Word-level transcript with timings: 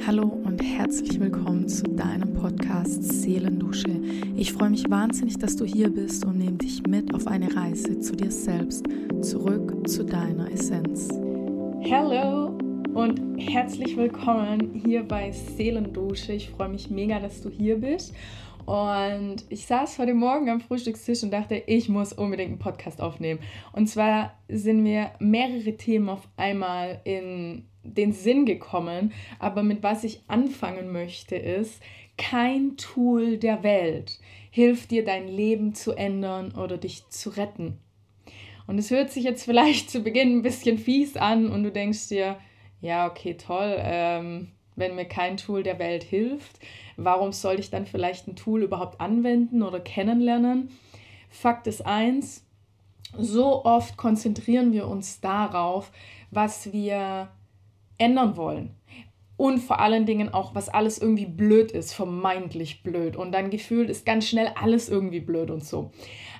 Hallo 0.00 0.24
und 0.44 0.62
herzlich 0.62 1.18
willkommen 1.18 1.68
zu 1.68 1.84
deinem 1.84 2.34
Podcast 2.34 3.02
Seelendusche. 3.02 4.00
Ich 4.36 4.52
freue 4.52 4.70
mich 4.70 4.90
wahnsinnig, 4.90 5.38
dass 5.38 5.56
du 5.56 5.64
hier 5.64 5.88
bist 5.88 6.24
und 6.24 6.38
nehme 6.38 6.58
dich 6.58 6.86
mit 6.86 7.14
auf 7.14 7.26
eine 7.26 7.54
Reise 7.56 7.98
zu 8.00 8.14
dir 8.14 8.30
selbst, 8.30 8.84
zurück 9.22 9.88
zu 9.88 10.04
deiner 10.04 10.50
Essenz. 10.52 11.08
Hallo 11.90 12.58
und 12.92 13.20
herzlich 13.38 13.96
willkommen 13.96 14.82
hier 14.84 15.02
bei 15.02 15.32
Seelendusche. 15.32 16.34
Ich 16.34 16.50
freue 16.50 16.68
mich 16.68 16.90
mega, 16.90 17.18
dass 17.18 17.40
du 17.40 17.48
hier 17.48 17.78
bist. 17.78 18.12
Und 18.66 19.44
ich 19.48 19.66
saß 19.66 19.98
heute 19.98 20.14
Morgen 20.14 20.48
am 20.48 20.60
Frühstückstisch 20.60 21.22
und 21.22 21.30
dachte, 21.30 21.62
ich 21.66 21.88
muss 21.88 22.12
unbedingt 22.12 22.50
einen 22.50 22.58
Podcast 22.58 23.00
aufnehmen. 23.00 23.40
Und 23.72 23.88
zwar 23.88 24.38
sind 24.48 24.82
mir 24.82 25.10
mehrere 25.18 25.76
Themen 25.76 26.08
auf 26.08 26.28
einmal 26.36 27.00
in 27.04 27.64
den 27.84 28.12
Sinn 28.12 28.46
gekommen, 28.46 29.12
aber 29.38 29.62
mit 29.62 29.82
was 29.82 30.04
ich 30.04 30.22
anfangen 30.26 30.90
möchte, 30.92 31.36
ist, 31.36 31.82
kein 32.16 32.76
Tool 32.76 33.38
der 33.38 33.62
Welt 33.62 34.18
hilft 34.50 34.92
dir, 34.92 35.04
dein 35.04 35.28
Leben 35.28 35.74
zu 35.74 35.92
ändern 35.92 36.52
oder 36.52 36.78
dich 36.78 37.08
zu 37.08 37.30
retten. 37.30 37.78
Und 38.66 38.78
es 38.78 38.90
hört 38.90 39.10
sich 39.10 39.24
jetzt 39.24 39.44
vielleicht 39.44 39.90
zu 39.90 40.00
Beginn 40.00 40.38
ein 40.38 40.42
bisschen 40.42 40.78
fies 40.78 41.16
an 41.16 41.50
und 41.50 41.64
du 41.64 41.72
denkst 41.72 42.08
dir, 42.08 42.36
ja, 42.80 43.06
okay, 43.06 43.34
toll, 43.34 43.76
ähm, 43.78 44.52
wenn 44.76 44.94
mir 44.94 45.06
kein 45.06 45.36
Tool 45.36 45.62
der 45.62 45.78
Welt 45.78 46.04
hilft, 46.04 46.58
warum 46.96 47.32
soll 47.32 47.58
ich 47.58 47.70
dann 47.70 47.86
vielleicht 47.86 48.28
ein 48.28 48.36
Tool 48.36 48.62
überhaupt 48.62 49.00
anwenden 49.00 49.62
oder 49.62 49.80
kennenlernen? 49.80 50.68
Fakt 51.30 51.66
ist 51.66 51.84
eins, 51.84 52.44
so 53.16 53.64
oft 53.64 53.96
konzentrieren 53.96 54.72
wir 54.72 54.88
uns 54.88 55.20
darauf, 55.20 55.90
was 56.30 56.72
wir 56.72 57.28
ändern 57.98 58.36
wollen. 58.36 58.74
Und 59.36 59.58
vor 59.58 59.80
allen 59.80 60.06
Dingen 60.06 60.32
auch, 60.32 60.54
was 60.54 60.68
alles 60.68 60.98
irgendwie 60.98 61.26
blöd 61.26 61.72
ist, 61.72 61.92
vermeintlich 61.92 62.82
blöd. 62.82 63.16
Und 63.16 63.32
dann 63.32 63.50
gefühlt 63.50 63.90
ist 63.90 64.06
ganz 64.06 64.28
schnell 64.28 64.52
alles 64.54 64.88
irgendwie 64.88 65.20
blöd 65.20 65.50
und 65.50 65.64
so. 65.64 65.90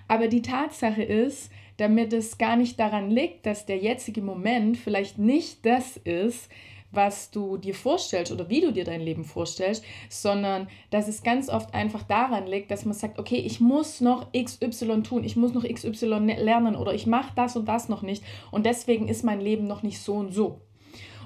Aber 0.07 0.29
die 0.29 0.43
Tatsache 0.43 1.03
ist, 1.03 1.51
damit 1.77 2.13
es 2.13 2.39
gar 2.39 2.57
nicht 2.57 2.79
daran 2.79 3.11
liegt, 3.11 3.47
dass 3.47 3.67
der 3.67 3.79
jetzige 3.79 4.23
Moment 4.23 4.77
vielleicht 4.77 5.19
nicht 5.19 5.67
das 5.67 5.97
ist, 5.97 6.49
was 6.95 7.31
du 7.31 7.57
dir 7.57 7.75
vorstellst 7.75 8.33
oder 8.33 8.49
wie 8.49 8.61
du 8.61 8.73
dir 8.73 8.85
dein 8.85 9.01
Leben 9.01 9.25
vorstellst, 9.25 9.85
sondern 10.09 10.69
dass 10.91 11.09
es 11.09 11.23
ganz 11.23 11.49
oft 11.49 11.75
einfach 11.75 12.05
daran 12.05 12.47
liegt, 12.47 12.71
dass 12.71 12.85
man 12.85 12.95
sagt, 12.95 13.19
okay, 13.19 13.39
ich 13.39 13.61
muss 13.61 14.01
noch 14.01 14.33
XY 14.33 15.03
tun, 15.03 15.25
ich 15.25 15.35
muss 15.35 15.53
noch 15.53 15.65
XY 15.65 16.35
lernen 16.39 16.77
oder 16.77 16.95
ich 16.95 17.07
mache 17.07 17.33
das 17.35 17.57
und 17.57 17.67
das 17.67 17.89
noch 17.89 18.03
nicht 18.03 18.23
und 18.53 18.65
deswegen 18.67 19.09
ist 19.09 19.25
mein 19.25 19.41
Leben 19.41 19.67
noch 19.67 19.83
nicht 19.83 19.99
so 19.99 20.15
und 20.15 20.33
so. 20.33 20.61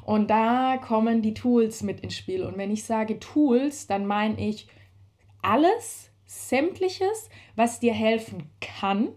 Und 0.08 0.30
da 0.30 0.78
kommen 0.78 1.20
die 1.20 1.34
Tools 1.34 1.82
mit 1.82 2.00
ins 2.00 2.16
Spiel. 2.16 2.42
Und 2.42 2.56
wenn 2.56 2.70
ich 2.70 2.84
sage 2.84 3.20
Tools, 3.20 3.88
dann 3.88 4.06
meine 4.06 4.40
ich 4.40 4.66
alles, 5.42 6.10
sämtliches, 6.24 7.28
was 7.56 7.78
dir 7.78 7.92
helfen 7.92 8.44
kann. 8.58 9.08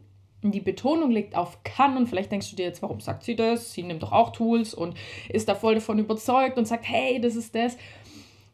Und 0.44 0.53
die 0.53 0.59
Betonung 0.59 1.09
liegt 1.09 1.34
auf 1.34 1.64
kann. 1.64 1.95
Und 1.95 2.08
vielleicht 2.08 2.30
denkst 2.30 2.50
du 2.50 2.58
dir 2.58 2.66
jetzt, 2.66 2.81
warum 2.81 3.00
sagt 3.00 3.23
sie 3.23 3.38
das? 3.38 3.72
Sie 3.72 3.84
nimmt 3.84 4.03
doch 4.03 4.12
auch 4.12 4.34
Tools 4.34 4.73
und 4.73 4.97
ist 5.30 5.47
da 5.47 5.56
voll 5.56 5.75
davon 5.75 5.97
überzeugt 5.97 6.58
und 6.58 6.67
sagt, 6.67 6.86
hey, 6.86 7.22
das 7.22 7.38
ist 7.38 7.56
das. 7.56 7.78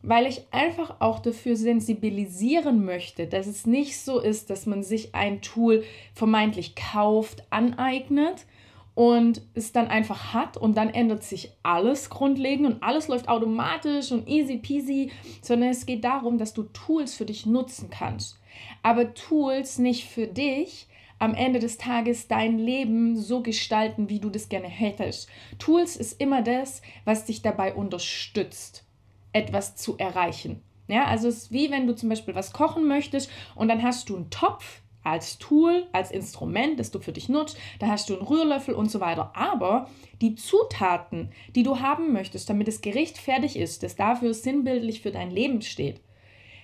Weil 0.04 0.28
ich 0.28 0.44
einfach 0.52 0.98
auch 1.02 1.18
dafür 1.18 1.56
sensibilisieren 1.56 2.86
möchte, 2.86 3.26
dass 3.26 3.48
es 3.48 3.66
nicht 3.66 4.00
so 4.00 4.20
ist, 4.20 4.52
dass 4.52 4.68
man 4.68 4.84
sich 4.84 5.16
ein 5.16 5.42
Tool 5.42 5.84
vermeintlich 6.14 6.76
kauft, 6.76 7.48
aneignet 7.50 8.46
und 8.98 9.44
es 9.54 9.72
dann 9.72 9.90
einfach 9.90 10.34
hat 10.34 10.58
und 10.58 10.76
dann 10.76 10.90
ändert 10.90 11.22
sich 11.22 11.52
alles 11.62 12.10
grundlegend 12.10 12.66
und 12.66 12.82
alles 12.82 13.08
läuft 13.08 13.30
automatisch 13.30 14.12
und 14.12 14.28
easy 14.28 14.58
peasy, 14.58 15.12
sondern 15.44 15.70
es 15.70 15.86
geht 15.86 16.04
darum, 16.04 16.40
dass 16.40 16.56
du 16.56 16.64
Tools 16.64 17.14
für 17.14 17.26
dich 17.26 17.46
nutzen 17.46 17.92
kannst. 17.92 18.40
Aber 18.82 19.14
Tools 19.14 19.78
nicht 19.78 20.06
für 20.06 20.26
dich 20.26 20.88
am 21.20 21.36
Ende 21.36 21.60
des 21.60 21.78
Tages 21.78 22.28
dein 22.28 22.58
Leben 22.58 23.16
so 23.16 23.44
gestalten, 23.44 24.10
wie 24.10 24.20
du 24.20 24.32
das 24.32 24.50
gerne 24.50 24.68
hättest. 24.68 25.30
Tools 25.60 25.96
ist 25.96 26.20
immer 26.20 26.42
das, 26.42 26.82
was 27.06 27.26
dich 27.26 27.44
dabei 27.44 27.76
unterstützt, 27.76 28.84
etwas 29.32 29.76
zu 29.76 30.00
erreichen. 30.00 30.64
Ja, 30.88 31.06
also 31.06 31.28
es 31.28 31.44
ist 31.44 31.52
wie 31.52 31.70
wenn 31.70 31.86
du 31.86 31.94
zum 31.94 32.10
Beispiel 32.10 32.34
was 32.34 32.52
kochen 32.52 32.88
möchtest 32.88 33.30
und 33.54 33.68
dann 33.68 33.84
hast 33.84 34.10
du 34.10 34.16
einen 34.16 34.32
Topf, 34.32 34.82
als 35.08 35.38
Tool, 35.38 35.88
als 35.94 36.12
Instrument, 36.12 36.80
das 36.80 36.92
du 36.92 37.00
für 37.00 37.14
dich 37.14 37.30
nutzt. 37.30 37.58
Da 37.80 37.88
hast 37.88 38.10
du 38.10 38.18
einen 38.18 38.28
Rührlöffel 38.28 38.74
und 38.74 38.92
so 38.92 39.00
weiter. 39.00 39.32
Aber 39.34 39.90
die 40.22 40.36
Zutaten, 40.36 41.32
die 41.56 41.64
du 41.64 41.80
haben 41.80 42.12
möchtest, 42.14 42.50
damit 42.50 42.68
das 42.68 42.82
Gericht 42.82 43.18
fertig 43.18 43.58
ist, 43.58 43.84
das 43.84 43.96
dafür 43.96 44.34
sinnbildlich 44.34 45.02
für 45.02 45.12
dein 45.12 45.32
Leben 45.32 45.62
steht, 45.62 46.02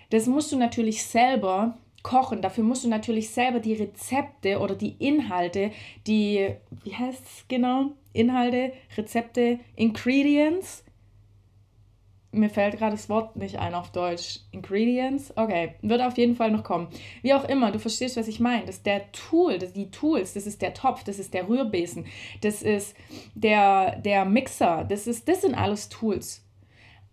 das 0.09 0.27
musst 0.27 0.51
du 0.51 0.57
natürlich 0.57 1.03
selber 1.03 1.77
kochen. 2.03 2.41
Dafür 2.41 2.63
musst 2.63 2.83
du 2.83 2.89
natürlich 2.89 3.29
selber 3.29 3.59
die 3.59 3.73
Rezepte 3.73 4.59
oder 4.59 4.75
die 4.75 4.95
Inhalte, 4.99 5.71
die, 6.05 6.49
wie 6.83 6.95
heißt 6.95 7.23
es 7.23 7.45
genau? 7.47 7.93
Inhalte, 8.11 8.73
Rezepte, 8.95 9.59
Ingredients, 9.75 10.83
mir 12.33 12.49
fällt 12.49 12.77
gerade 12.77 12.95
das 12.95 13.09
Wort 13.09 13.35
nicht 13.35 13.57
ein 13.57 13.73
auf 13.73 13.91
Deutsch. 13.91 14.39
Ingredients? 14.51 15.31
Okay, 15.35 15.75
wird 15.81 16.01
auf 16.01 16.17
jeden 16.17 16.35
Fall 16.35 16.51
noch 16.51 16.63
kommen. 16.63 16.87
Wie 17.21 17.33
auch 17.33 17.47
immer, 17.47 17.71
du 17.71 17.79
verstehst, 17.79 18.17
was 18.17 18.27
ich 18.27 18.39
meine. 18.39 18.65
Das 18.65 18.77
ist 18.77 18.85
der 18.85 19.11
Tool, 19.11 19.59
das, 19.59 19.73
die 19.73 19.91
Tools, 19.91 20.33
das 20.33 20.47
ist 20.47 20.61
der 20.61 20.73
Topf, 20.73 21.03
das 21.03 21.19
ist 21.19 21.33
der 21.33 21.47
Rührbesen, 21.47 22.05
das 22.41 22.61
ist 22.61 22.95
der, 23.35 23.97
der 23.97 24.25
Mixer, 24.25 24.85
das, 24.87 25.07
ist, 25.07 25.27
das 25.27 25.41
sind 25.41 25.55
alles 25.55 25.89
Tools. 25.89 26.43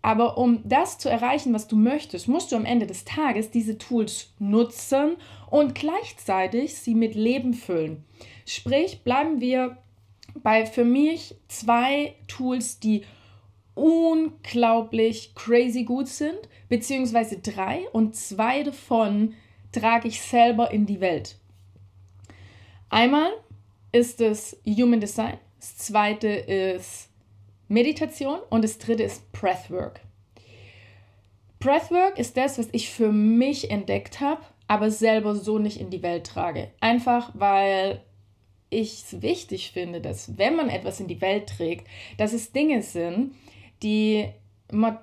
Aber 0.01 0.37
um 0.37 0.61
das 0.63 0.97
zu 0.97 1.09
erreichen, 1.09 1.53
was 1.53 1.67
du 1.67 1.75
möchtest, 1.75 2.27
musst 2.27 2.51
du 2.51 2.55
am 2.55 2.65
Ende 2.65 2.87
des 2.87 3.05
Tages 3.05 3.51
diese 3.51 3.77
Tools 3.77 4.33
nutzen 4.39 5.17
und 5.49 5.75
gleichzeitig 5.75 6.75
sie 6.75 6.95
mit 6.95 7.13
Leben 7.13 7.53
füllen. 7.53 8.03
Sprich, 8.45 9.03
bleiben 9.03 9.41
wir 9.41 9.77
bei 10.35 10.65
für 10.65 10.85
mich 10.85 11.35
zwei 11.47 12.15
Tools, 12.27 12.79
die 12.79 13.03
unglaublich 13.75 15.33
crazy 15.35 15.83
gut 15.83 16.07
sind, 16.07 16.37
beziehungsweise 16.69 17.39
drei 17.39 17.87
und 17.91 18.15
zwei 18.15 18.63
davon 18.63 19.33
trage 19.71 20.07
ich 20.07 20.21
selber 20.21 20.71
in 20.71 20.85
die 20.85 20.99
Welt. 20.99 21.37
Einmal 22.89 23.31
ist 23.91 24.21
es 24.21 24.57
Human 24.65 24.99
Design, 24.99 25.37
das 25.59 25.77
zweite 25.77 26.27
ist 26.27 27.09
Meditation 27.67 28.39
und 28.49 28.63
das 28.63 28.77
dritte 28.77 29.03
ist 29.03 29.31
Breathwork. 29.31 30.01
Breathwork 31.59 32.17
ist 32.17 32.35
das, 32.35 32.57
was 32.57 32.67
ich 32.71 32.89
für 32.89 33.11
mich 33.11 33.69
entdeckt 33.69 34.19
habe, 34.19 34.41
aber 34.67 34.89
selber 34.89 35.35
so 35.35 35.59
nicht 35.59 35.79
in 35.79 35.89
die 35.89 36.01
Welt 36.01 36.25
trage. 36.25 36.71
Einfach 36.79 37.31
weil 37.33 38.01
ich 38.69 39.03
es 39.03 39.21
wichtig 39.21 39.71
finde, 39.71 40.01
dass 40.01 40.37
wenn 40.37 40.55
man 40.55 40.69
etwas 40.69 40.99
in 40.99 41.07
die 41.07 41.21
Welt 41.21 41.47
trägt, 41.47 41.87
dass 42.17 42.33
es 42.33 42.51
Dinge 42.51 42.81
sind, 42.81 43.35
die 43.83 44.29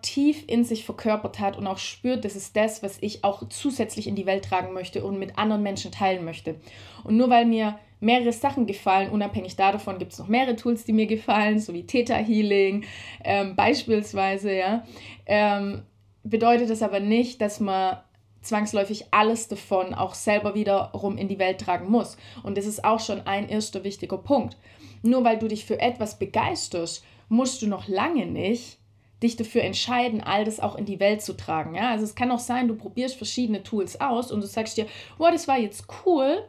tief 0.00 0.44
in 0.46 0.64
sich 0.64 0.84
verkörpert 0.84 1.40
hat 1.40 1.58
und 1.58 1.66
auch 1.66 1.78
spürt, 1.78 2.24
das 2.24 2.36
ist 2.36 2.56
das, 2.56 2.82
was 2.82 2.98
ich 3.02 3.22
auch 3.22 3.48
zusätzlich 3.50 4.06
in 4.06 4.16
die 4.16 4.24
Welt 4.24 4.46
tragen 4.46 4.72
möchte 4.72 5.04
und 5.04 5.18
mit 5.18 5.36
anderen 5.36 5.62
Menschen 5.62 5.92
teilen 5.92 6.24
möchte. 6.24 6.56
Und 7.04 7.16
nur 7.16 7.28
weil 7.28 7.44
mir 7.44 7.78
mehrere 8.00 8.32
Sachen 8.32 8.66
gefallen, 8.66 9.10
unabhängig 9.10 9.56
davon 9.56 9.98
gibt 9.98 10.12
es 10.12 10.18
noch 10.18 10.28
mehrere 10.28 10.56
Tools, 10.56 10.84
die 10.84 10.92
mir 10.92 11.06
gefallen, 11.06 11.58
so 11.58 11.74
wie 11.74 11.86
Theta 11.86 12.14
Healing 12.14 12.84
ähm, 13.24 13.56
beispielsweise, 13.56 14.54
ja, 14.54 14.84
ähm, 15.26 15.82
bedeutet 16.22 16.70
das 16.70 16.82
aber 16.82 17.00
nicht, 17.00 17.40
dass 17.40 17.60
man 17.60 17.98
zwangsläufig 18.40 19.06
alles 19.10 19.48
davon 19.48 19.94
auch 19.94 20.14
selber 20.14 20.54
wiederum 20.54 21.18
in 21.18 21.28
die 21.28 21.38
Welt 21.38 21.60
tragen 21.60 21.90
muss. 21.90 22.16
Und 22.42 22.56
das 22.56 22.66
ist 22.66 22.84
auch 22.84 23.00
schon 23.00 23.26
ein 23.26 23.48
erster 23.48 23.84
wichtiger 23.84 24.18
Punkt. 24.18 24.56
Nur 25.02 25.24
weil 25.24 25.38
du 25.38 25.48
dich 25.48 25.64
für 25.64 25.80
etwas 25.80 26.18
begeisterst, 26.18 27.04
musst 27.28 27.62
du 27.62 27.66
noch 27.66 27.88
lange 27.88 28.26
nicht 28.26 28.78
dich 29.22 29.36
dafür 29.36 29.62
entscheiden, 29.62 30.20
all 30.20 30.44
das 30.44 30.60
auch 30.60 30.76
in 30.76 30.84
die 30.84 31.00
Welt 31.00 31.22
zu 31.22 31.36
tragen. 31.36 31.75
Ja? 31.75 31.90
Also 31.90 32.04
es 32.04 32.14
kann 32.14 32.30
auch 32.30 32.38
sein, 32.38 32.69
du 32.69 32.76
probierst 32.76 33.16
verschiedene 33.16 33.62
Tools 33.62 34.00
aus 34.00 34.30
und 34.30 34.40
du 34.40 34.46
sagst 34.46 34.76
dir, 34.76 34.86
wow, 35.19 35.30
das 35.30 35.48
war 35.48 35.58
jetzt 35.58 35.86
cool, 36.06 36.44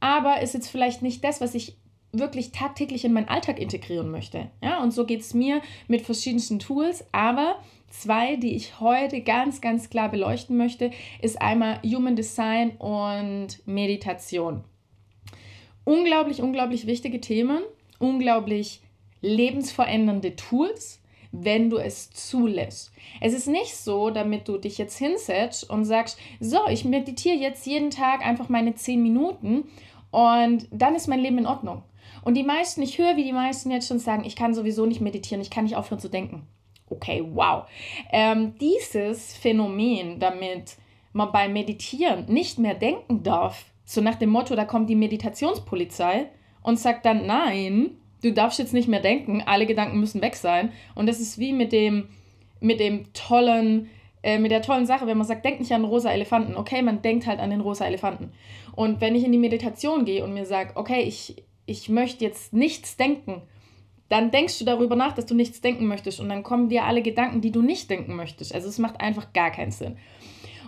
aber 0.00 0.40
ist 0.40 0.54
jetzt 0.54 0.68
vielleicht 0.68 1.02
nicht 1.02 1.24
das, 1.24 1.40
was 1.40 1.54
ich 1.54 1.76
wirklich 2.12 2.52
tagtäglich 2.52 3.04
in 3.04 3.12
meinen 3.12 3.28
Alltag 3.28 3.58
integrieren 3.58 4.10
möchte. 4.10 4.50
Ja? 4.62 4.80
Und 4.80 4.92
so 4.92 5.04
geht 5.04 5.22
es 5.22 5.34
mir 5.34 5.60
mit 5.88 6.02
verschiedensten 6.02 6.60
Tools, 6.60 7.04
aber 7.10 7.56
zwei, 7.88 8.36
die 8.36 8.54
ich 8.54 8.78
heute 8.78 9.20
ganz, 9.20 9.60
ganz 9.60 9.90
klar 9.90 10.08
beleuchten 10.08 10.56
möchte, 10.56 10.92
ist 11.20 11.42
einmal 11.42 11.80
Human 11.82 12.14
Design 12.14 12.76
und 12.76 13.66
Meditation. 13.66 14.62
Unglaublich, 15.82 16.40
unglaublich 16.40 16.86
wichtige 16.86 17.20
Themen, 17.20 17.60
unglaublich 17.98 18.83
lebensverändernde 19.24 20.36
Tools, 20.36 21.00
wenn 21.32 21.70
du 21.70 21.78
es 21.78 22.10
zulässt. 22.10 22.92
Es 23.20 23.34
ist 23.34 23.48
nicht 23.48 23.74
so, 23.74 24.10
damit 24.10 24.46
du 24.46 24.58
dich 24.58 24.78
jetzt 24.78 24.98
hinsetzt 24.98 25.68
und 25.68 25.84
sagst, 25.84 26.18
so, 26.38 26.66
ich 26.68 26.84
meditiere 26.84 27.36
jetzt 27.36 27.66
jeden 27.66 27.90
Tag 27.90 28.24
einfach 28.24 28.48
meine 28.48 28.74
10 28.74 29.02
Minuten 29.02 29.64
und 30.10 30.68
dann 30.70 30.94
ist 30.94 31.08
mein 31.08 31.20
Leben 31.20 31.38
in 31.38 31.46
Ordnung. 31.46 31.82
Und 32.22 32.34
die 32.34 32.44
meisten, 32.44 32.82
ich 32.82 32.98
höre, 32.98 33.16
wie 33.16 33.24
die 33.24 33.32
meisten 33.32 33.70
jetzt 33.70 33.88
schon 33.88 33.98
sagen, 33.98 34.24
ich 34.24 34.36
kann 34.36 34.54
sowieso 34.54 34.86
nicht 34.86 35.00
meditieren, 35.00 35.42
ich 35.42 35.50
kann 35.50 35.64
nicht 35.64 35.76
aufhören 35.76 36.00
zu 36.00 36.08
denken. 36.08 36.46
Okay, 36.88 37.24
wow. 37.32 37.64
Ähm, 38.12 38.54
dieses 38.60 39.36
Phänomen, 39.36 40.20
damit 40.20 40.76
man 41.12 41.32
beim 41.32 41.52
Meditieren 41.52 42.26
nicht 42.26 42.58
mehr 42.58 42.74
denken 42.74 43.22
darf, 43.22 43.66
so 43.84 44.00
nach 44.00 44.14
dem 44.14 44.30
Motto, 44.30 44.54
da 44.54 44.64
kommt 44.64 44.88
die 44.88 44.94
Meditationspolizei 44.94 46.30
und 46.62 46.78
sagt 46.78 47.04
dann, 47.04 47.26
nein, 47.26 47.98
du 48.24 48.32
darfst 48.32 48.58
jetzt 48.58 48.72
nicht 48.72 48.88
mehr 48.88 49.00
denken, 49.00 49.42
alle 49.44 49.66
Gedanken 49.66 50.00
müssen 50.00 50.22
weg 50.22 50.36
sein. 50.36 50.72
Und 50.94 51.06
das 51.06 51.20
ist 51.20 51.38
wie 51.38 51.52
mit 51.52 51.72
dem, 51.72 52.08
mit 52.60 52.80
dem 52.80 53.12
tollen, 53.12 53.90
äh, 54.22 54.38
mit 54.38 54.50
der 54.50 54.62
tollen 54.62 54.86
Sache, 54.86 55.06
wenn 55.06 55.18
man 55.18 55.26
sagt, 55.26 55.44
denk 55.44 55.60
nicht 55.60 55.72
an 55.72 55.84
rosa 55.84 56.10
Elefanten. 56.10 56.56
Okay, 56.56 56.82
man 56.82 57.02
denkt 57.02 57.26
halt 57.26 57.40
an 57.40 57.50
den 57.50 57.60
rosa 57.60 57.84
Elefanten. 57.86 58.32
Und 58.74 59.00
wenn 59.00 59.14
ich 59.14 59.24
in 59.24 59.32
die 59.32 59.38
Meditation 59.38 60.04
gehe 60.04 60.24
und 60.24 60.32
mir 60.32 60.46
sage, 60.46 60.72
okay, 60.74 61.02
ich, 61.02 61.44
ich 61.66 61.88
möchte 61.88 62.24
jetzt 62.24 62.52
nichts 62.52 62.96
denken, 62.96 63.42
dann 64.08 64.30
denkst 64.30 64.58
du 64.58 64.64
darüber 64.64 64.96
nach, 64.96 65.12
dass 65.12 65.26
du 65.26 65.34
nichts 65.34 65.60
denken 65.60 65.86
möchtest 65.86 66.20
und 66.20 66.28
dann 66.28 66.42
kommen 66.42 66.68
dir 66.68 66.84
alle 66.84 67.02
Gedanken, 67.02 67.40
die 67.40 67.50
du 67.50 67.62
nicht 67.62 67.88
denken 67.90 68.16
möchtest. 68.16 68.54
Also 68.54 68.68
es 68.68 68.78
macht 68.78 69.00
einfach 69.00 69.32
gar 69.32 69.50
keinen 69.50 69.70
Sinn. 69.70 69.96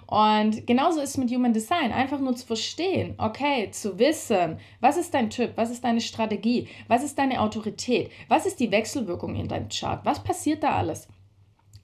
Und 0.06 0.66
genauso 0.66 1.00
ist 1.00 1.10
es 1.10 1.18
mit 1.18 1.30
Human 1.30 1.52
Design, 1.52 1.90
einfach 1.92 2.20
nur 2.20 2.36
zu 2.36 2.46
verstehen, 2.46 3.14
okay, 3.18 3.70
zu 3.72 3.98
wissen, 3.98 4.58
was 4.80 4.96
ist 4.96 5.12
dein 5.14 5.30
Typ, 5.30 5.52
was 5.56 5.70
ist 5.70 5.82
deine 5.82 6.00
Strategie, 6.00 6.68
was 6.86 7.02
ist 7.02 7.18
deine 7.18 7.40
Autorität, 7.40 8.10
was 8.28 8.46
ist 8.46 8.60
die 8.60 8.70
Wechselwirkung 8.70 9.34
in 9.34 9.48
deinem 9.48 9.68
Chart, 9.68 10.04
was 10.04 10.22
passiert 10.22 10.62
da 10.62 10.76
alles. 10.76 11.08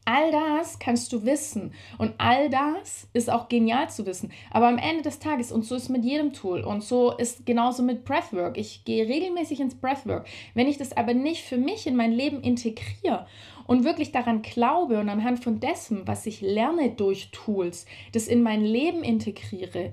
All 0.05 0.33
das 0.33 0.81
kannst 0.81 1.13
du 1.13 1.25
wissen 1.25 1.73
und 1.97 2.15
all 2.19 2.51
das 2.51 3.07
ist 3.13 3.31
auch 3.31 3.49
genial 3.49 3.89
zu 3.89 4.05
wissen. 4.05 4.33
Aber 4.51 4.67
am 4.67 4.79
Ende 4.79 5.03
des 5.03 5.21
Tages, 5.21 5.53
und 5.53 5.65
so 5.65 5.77
ist 5.77 5.91
mit 5.91 6.05
jedem 6.05 6.33
Tool 6.33 6.63
und 6.63 6.83
so 6.83 7.13
ist 7.13 7.47
genauso 7.47 7.85
mit 7.85 8.05
Breathwork. 8.05 8.59
Ich 8.59 8.85
gehe 8.85 9.07
regelmäßig 9.07 9.61
ins 9.61 9.77
Breathwork. 9.77 10.27
Wenn 10.55 10.67
ich 10.67 10.77
das 10.77 10.97
aber 10.97 11.15
nicht 11.15 11.45
für 11.45 11.57
mich 11.57 11.87
in 11.87 11.95
mein 11.95 12.11
Leben 12.11 12.41
integriere 12.41 13.27
und 13.69 13.85
wirklich 13.85 14.11
daran 14.11 14.43
glaube 14.43 14.99
und 14.99 15.09
anhand 15.09 15.45
von 15.45 15.61
dessen, 15.61 16.07
was 16.07 16.27
ich 16.27 16.41
lerne 16.41 16.91
durch 16.91 17.31
Tools, 17.31 17.87
das 18.13 18.27
in 18.27 18.43
mein 18.43 18.65
Leben 18.65 19.05
integriere, 19.05 19.93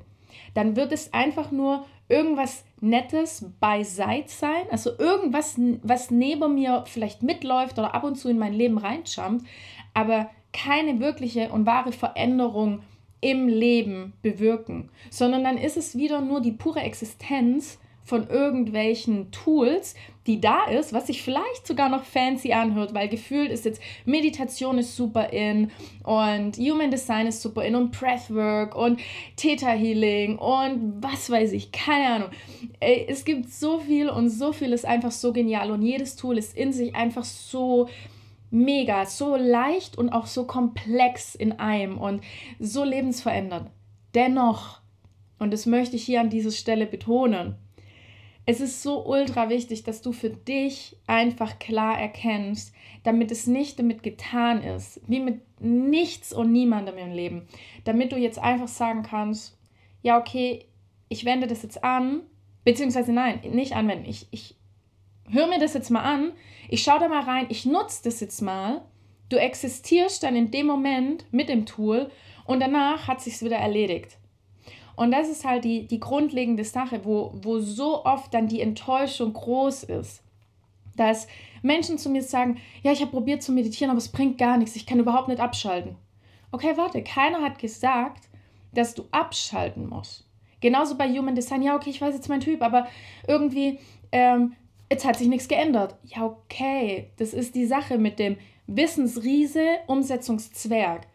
dann 0.56 0.76
wird 0.76 0.92
es 0.92 1.14
einfach 1.14 1.52
nur 1.52 1.86
irgendwas 2.08 2.66
Nettes 2.82 3.46
beiseite 3.60 4.30
sein, 4.30 4.66
also 4.72 4.98
irgendwas, 4.98 5.60
was 5.84 6.10
neben 6.10 6.56
mir 6.56 6.84
vielleicht 6.88 7.22
mitläuft 7.22 7.78
oder 7.78 7.94
ab 7.94 8.04
und 8.04 8.16
zu 8.16 8.30
in 8.30 8.40
mein 8.40 8.54
Leben 8.54 8.80
reinschammt, 8.80 9.46
aber 10.00 10.30
keine 10.54 11.00
wirkliche 11.00 11.50
und 11.50 11.66
wahre 11.66 11.92
Veränderung 11.92 12.82
im 13.22 13.50
Leben 13.50 14.14
bewirken, 14.22 14.90
sondern 15.10 15.44
dann 15.44 15.58
ist 15.58 15.76
es 15.76 15.98
wieder 15.98 16.22
nur 16.22 16.42
die 16.42 16.54
pure 16.54 16.80
Existenz 16.80 17.80
von 18.06 18.28
irgendwelchen 18.28 19.30
Tools, 19.32 19.94
die 20.26 20.42
da 20.42 20.66
ist, 20.66 20.94
was 20.94 21.08
sich 21.08 21.22
vielleicht 21.22 21.68
sogar 21.68 21.90
noch 21.90 22.06
fancy 22.06 22.54
anhört, 22.54 22.96
weil 22.96 23.08
gefühlt 23.08 23.52
ist 23.52 23.66
jetzt 23.66 23.82
Meditation 24.06 24.80
ist 24.80 24.96
super 24.96 25.32
in 25.32 25.70
und 26.04 26.58
Human 26.58 26.90
Design 26.90 27.28
ist 27.28 27.42
super 27.42 27.64
in 27.66 27.76
und 27.76 27.92
Breathwork 27.92 28.74
und 28.76 29.00
Theta 29.36 29.70
Healing 29.70 30.40
und 30.40 31.04
was 31.04 31.30
weiß 31.30 31.52
ich, 31.52 31.72
keine 31.72 32.16
Ahnung. 32.16 32.30
Es 32.80 33.26
gibt 33.26 33.50
so 33.50 33.80
viel 33.80 34.10
und 34.10 34.30
so 34.30 34.54
viel 34.54 34.74
ist 34.74 34.86
einfach 34.86 35.12
so 35.12 35.32
genial 35.32 35.70
und 35.70 35.84
jedes 35.84 36.16
Tool 36.16 36.38
ist 36.40 36.58
in 36.58 36.74
sich 36.74 36.96
einfach 36.96 37.26
so 37.26 37.90
mega, 38.52 39.06
so 39.06 39.36
leicht 39.36 39.98
und 39.98 40.10
auch 40.10 40.26
so 40.26 40.46
komplex 40.46 41.36
in 41.36 41.54
einem 41.54 41.98
und 41.98 42.22
so 42.60 42.84
lebensverändernd. 42.84 43.70
Dennoch, 44.14 44.82
und 45.38 45.52
das 45.54 45.66
möchte 45.66 45.96
ich 45.96 46.04
hier 46.04 46.22
an 46.22 46.30
dieser 46.30 46.52
Stelle 46.52 46.86
betonen, 46.86 47.56
es 48.46 48.62
ist 48.62 48.82
so 48.82 49.06
ultra 49.06 49.50
wichtig, 49.50 49.84
dass 49.84 50.02
du 50.02 50.12
für 50.12 50.32
dich 50.32 50.98
einfach 51.06 51.60
klar 51.60 52.00
erkennst, 52.00 52.74
damit 53.04 53.30
es 53.30 53.46
nicht 53.46 53.78
damit 53.78 54.02
getan 54.02 54.64
ist, 54.64 55.00
wie 55.08 55.20
mit 55.20 55.42
nichts 55.62 56.34
und 56.34 56.52
niemandem 56.52 56.98
im 56.98 57.12
Leben, 57.12 57.48
damit 57.84 58.12
du 58.12 58.18
jetzt 58.18 58.40
einfach 58.40 58.68
sagen 58.68 59.04
kannst, 59.04 59.56
ja, 60.02 60.18
okay, 60.18 60.66
ich 61.10 61.26
wende 61.26 61.46
das 61.46 61.62
jetzt 61.62 61.84
an, 61.84 62.22
beziehungsweise 62.64 63.14
nein, 63.14 63.42
nicht 63.52 63.76
anwenden, 63.76 64.10
ich, 64.10 64.28
ich 64.32 64.56
hör 65.32 65.48
mir 65.48 65.60
das 65.60 65.74
jetzt 65.74 65.90
mal 65.90 66.02
an, 66.02 66.32
ich 66.70 66.84
schaue 66.84 67.00
da 67.00 67.08
mal 67.08 67.24
rein, 67.24 67.48
ich 67.50 67.66
nutze 67.66 68.04
das 68.04 68.20
jetzt 68.20 68.42
mal. 68.42 68.82
Du 69.30 69.38
existierst 69.38 70.24
dann 70.24 70.36
in 70.36 70.52
dem 70.52 70.66
Moment 70.66 71.26
mit 71.32 71.50
dem 71.50 71.66
Tool 71.66 72.10
und 72.46 72.60
danach 72.60 73.08
hat 73.08 73.22
sich 73.22 73.42
wieder 73.42 73.58
erledigt. 73.58 74.18
Und 74.96 75.12
das 75.12 75.30
ist 75.30 75.46
halt 75.46 75.64
die, 75.64 75.88
die 75.88 76.00
grundlegende 76.00 76.66
Sache, 76.66 77.06
wo, 77.06 77.32
wo 77.42 77.60
so 77.60 78.04
oft 78.06 78.34
dann 78.34 78.48
die 78.48 78.62
Enttäuschung 78.62 79.34
groß 79.34 79.84
ist. 79.84 80.24
Dass 80.96 81.28
Menschen 81.62 81.98
zu 81.98 82.10
mir 82.10 82.22
sagen, 82.22 82.58
ja, 82.84 82.92
ich 82.92 83.02
habe 83.02 83.12
probiert 83.12 83.42
zu 83.42 83.52
meditieren, 83.52 83.92
aber 83.92 84.00
es 84.00 84.12
bringt 84.12 84.38
gar 84.38 84.58
nichts, 84.58 84.76
ich 84.76 84.86
kann 84.86 85.00
überhaupt 85.00 85.30
nicht 85.30 85.40
abschalten. 85.40 85.96
Okay, 86.52 86.74
warte, 86.76 87.02
keiner 87.04 87.42
hat 87.42 87.60
gesagt, 87.60 88.28
dass 88.74 88.94
du 88.94 89.06
abschalten 89.12 89.88
musst. 89.88 90.26
Genauso 90.60 90.98
bei 90.98 91.10
Human 91.10 91.36
Design, 91.36 91.62
ja, 91.62 91.76
okay, 91.76 91.92
ich 91.92 92.02
weiß 92.02 92.16
jetzt 92.16 92.28
mein 92.28 92.42
Typ, 92.42 92.62
aber 92.62 92.88
irgendwie 93.28 93.80
ähm, 94.12 94.54
jetzt 94.92 95.06
hat 95.06 95.18
sich 95.18 95.28
nichts 95.28 95.48
geändert. 95.48 95.96
Ja, 96.04 96.26
okay, 96.26 97.12
das 97.18 97.34
ist 97.34 97.56
die 97.56 97.66
Sache 97.66 97.98
mit 97.98 98.20
dem 98.20 98.38
Wissensriese, 98.68 99.66
Umsetzungszwerg. 99.88 101.08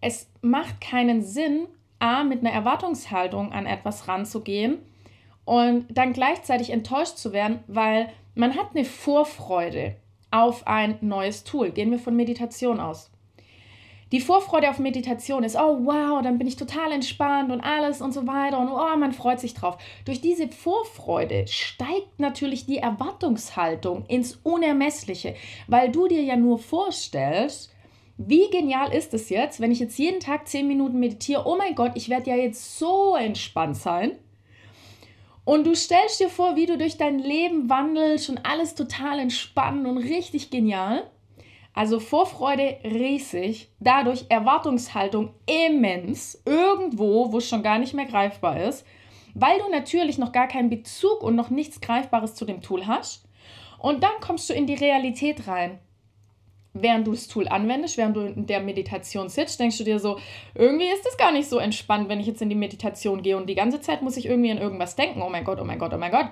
Es 0.00 0.28
macht 0.40 0.80
keinen 0.80 1.22
Sinn, 1.22 1.68
A, 2.00 2.24
mit 2.24 2.40
einer 2.40 2.50
Erwartungshaltung 2.50 3.52
an 3.52 3.66
etwas 3.66 4.08
ranzugehen 4.08 4.78
und 5.44 5.86
dann 5.88 6.12
gleichzeitig 6.12 6.70
enttäuscht 6.70 7.16
zu 7.16 7.32
werden, 7.32 7.60
weil 7.68 8.08
man 8.34 8.56
hat 8.56 8.70
eine 8.74 8.84
Vorfreude 8.84 9.96
auf 10.32 10.66
ein 10.66 10.98
neues 11.00 11.44
Tool. 11.44 11.70
Gehen 11.70 11.92
wir 11.92 12.00
von 12.00 12.16
Meditation 12.16 12.80
aus. 12.80 13.11
Die 14.12 14.20
Vorfreude 14.20 14.68
auf 14.68 14.78
Meditation 14.78 15.42
ist, 15.42 15.56
oh 15.56 15.78
wow, 15.84 16.20
dann 16.22 16.36
bin 16.36 16.46
ich 16.46 16.56
total 16.56 16.92
entspannt 16.92 17.50
und 17.50 17.62
alles 17.62 18.02
und 18.02 18.12
so 18.12 18.26
weiter 18.26 18.58
und 18.58 18.68
oh, 18.68 18.96
man 18.98 19.12
freut 19.12 19.40
sich 19.40 19.54
drauf. 19.54 19.78
Durch 20.04 20.20
diese 20.20 20.48
Vorfreude 20.48 21.46
steigt 21.48 22.18
natürlich 22.20 22.66
die 22.66 22.76
Erwartungshaltung 22.76 24.04
ins 24.06 24.38
Unermessliche, 24.42 25.34
weil 25.66 25.90
du 25.90 26.08
dir 26.08 26.22
ja 26.22 26.36
nur 26.36 26.58
vorstellst, 26.58 27.72
wie 28.18 28.50
genial 28.50 28.92
ist 28.92 29.14
es 29.14 29.30
jetzt, 29.30 29.60
wenn 29.60 29.72
ich 29.72 29.80
jetzt 29.80 29.98
jeden 29.98 30.20
Tag 30.20 30.46
10 30.46 30.68
Minuten 30.68 31.00
meditiere, 31.00 31.44
oh 31.46 31.56
mein 31.56 31.74
Gott, 31.74 31.92
ich 31.94 32.10
werde 32.10 32.30
ja 32.30 32.36
jetzt 32.36 32.78
so 32.78 33.16
entspannt 33.16 33.78
sein. 33.78 34.18
Und 35.44 35.66
du 35.66 35.74
stellst 35.74 36.20
dir 36.20 36.28
vor, 36.28 36.54
wie 36.54 36.66
du 36.66 36.76
durch 36.76 36.98
dein 36.98 37.18
Leben 37.18 37.70
wandelst 37.70 38.28
und 38.28 38.44
alles 38.44 38.74
total 38.74 39.18
entspannt 39.18 39.86
und 39.86 39.96
richtig 39.96 40.50
genial. 40.50 41.10
Also 41.74 42.00
Vorfreude 42.00 42.78
riesig, 42.84 43.70
dadurch 43.80 44.26
Erwartungshaltung 44.28 45.30
immens, 45.46 46.42
irgendwo, 46.44 47.32
wo 47.32 47.38
es 47.38 47.48
schon 47.48 47.62
gar 47.62 47.78
nicht 47.78 47.94
mehr 47.94 48.04
greifbar 48.04 48.62
ist, 48.62 48.84
weil 49.34 49.58
du 49.58 49.70
natürlich 49.70 50.18
noch 50.18 50.32
gar 50.32 50.48
keinen 50.48 50.68
Bezug 50.68 51.22
und 51.22 51.34
noch 51.34 51.48
nichts 51.48 51.80
Greifbares 51.80 52.34
zu 52.34 52.44
dem 52.44 52.60
Tool 52.60 52.86
hast. 52.86 53.26
Und 53.78 54.02
dann 54.02 54.20
kommst 54.20 54.50
du 54.50 54.54
in 54.54 54.66
die 54.66 54.74
Realität 54.74 55.48
rein. 55.48 55.78
Während 56.74 57.06
du 57.06 57.10
das 57.10 57.28
Tool 57.28 57.48
anwendest, 57.48 57.98
während 57.98 58.16
du 58.16 58.20
in 58.20 58.46
der 58.46 58.60
Meditation 58.60 59.28
sitzt, 59.28 59.60
denkst 59.60 59.78
du 59.78 59.84
dir 59.84 59.98
so, 59.98 60.18
irgendwie 60.54 60.86
ist 60.86 61.06
es 61.06 61.18
gar 61.18 61.32
nicht 61.32 61.48
so 61.48 61.58
entspannt, 61.58 62.08
wenn 62.08 62.20
ich 62.20 62.26
jetzt 62.26 62.40
in 62.40 62.48
die 62.48 62.54
Meditation 62.54 63.22
gehe 63.22 63.36
und 63.36 63.46
die 63.48 63.54
ganze 63.54 63.80
Zeit 63.80 64.00
muss 64.00 64.16
ich 64.16 64.26
irgendwie 64.26 64.50
an 64.50 64.58
irgendwas 64.58 64.96
denken. 64.96 65.20
Oh 65.20 65.28
mein 65.28 65.44
Gott, 65.44 65.58
oh 65.60 65.64
mein 65.64 65.78
Gott, 65.78 65.92
oh 65.92 65.98
mein 65.98 66.12
Gott. 66.12 66.28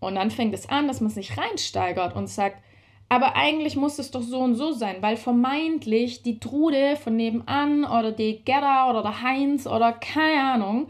Und 0.00 0.14
dann 0.14 0.30
fängt 0.30 0.54
es 0.54 0.68
an, 0.68 0.88
dass 0.88 1.00
man 1.00 1.10
sich 1.10 1.36
reinsteigert 1.36 2.14
und 2.16 2.28
sagt, 2.28 2.60
aber 3.08 3.36
eigentlich 3.36 3.76
muss 3.76 3.98
es 3.98 4.10
doch 4.10 4.22
so 4.22 4.38
und 4.38 4.54
so 4.54 4.72
sein, 4.72 4.96
weil 5.00 5.16
vermeintlich 5.16 6.22
die 6.22 6.38
Trude 6.38 6.96
von 6.96 7.16
nebenan 7.16 7.84
oder 7.84 8.12
die 8.12 8.42
Gerda 8.44 8.90
oder 8.90 9.02
der 9.02 9.22
Heinz 9.22 9.66
oder 9.66 9.92
keine 9.92 10.42
Ahnung 10.42 10.88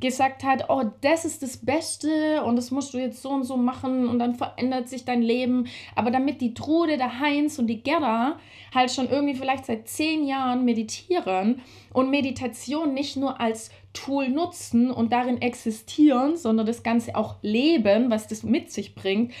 gesagt 0.00 0.44
hat, 0.44 0.70
oh, 0.70 0.84
das 1.02 1.24
ist 1.24 1.42
das 1.42 1.58
Beste 1.58 2.42
und 2.44 2.56
das 2.56 2.70
musst 2.70 2.94
du 2.94 2.98
jetzt 2.98 3.20
so 3.22 3.30
und 3.30 3.44
so 3.44 3.56
machen 3.56 4.08
und 4.08 4.18
dann 4.18 4.34
verändert 4.34 4.88
sich 4.88 5.04
dein 5.04 5.20
Leben. 5.22 5.66
Aber 5.94 6.10
damit 6.10 6.40
die 6.40 6.54
Trude, 6.54 6.96
der 6.96 7.20
Heinz 7.20 7.58
und 7.58 7.66
die 7.66 7.82
Gerda 7.82 8.38
halt 8.74 8.90
schon 8.90 9.10
irgendwie 9.10 9.34
vielleicht 9.34 9.66
seit 9.66 9.88
zehn 9.88 10.26
Jahren 10.26 10.64
meditieren 10.64 11.60
und 11.92 12.10
Meditation 12.10 12.94
nicht 12.94 13.16
nur 13.16 13.40
als 13.40 13.70
Tool 13.92 14.28
nutzen 14.28 14.90
und 14.90 15.12
darin 15.12 15.42
existieren, 15.42 16.36
sondern 16.36 16.66
das 16.66 16.82
Ganze 16.82 17.14
auch 17.14 17.36
leben, 17.42 18.10
was 18.10 18.26
das 18.26 18.42
mit 18.42 18.72
sich 18.72 18.94
bringt, 18.94 19.32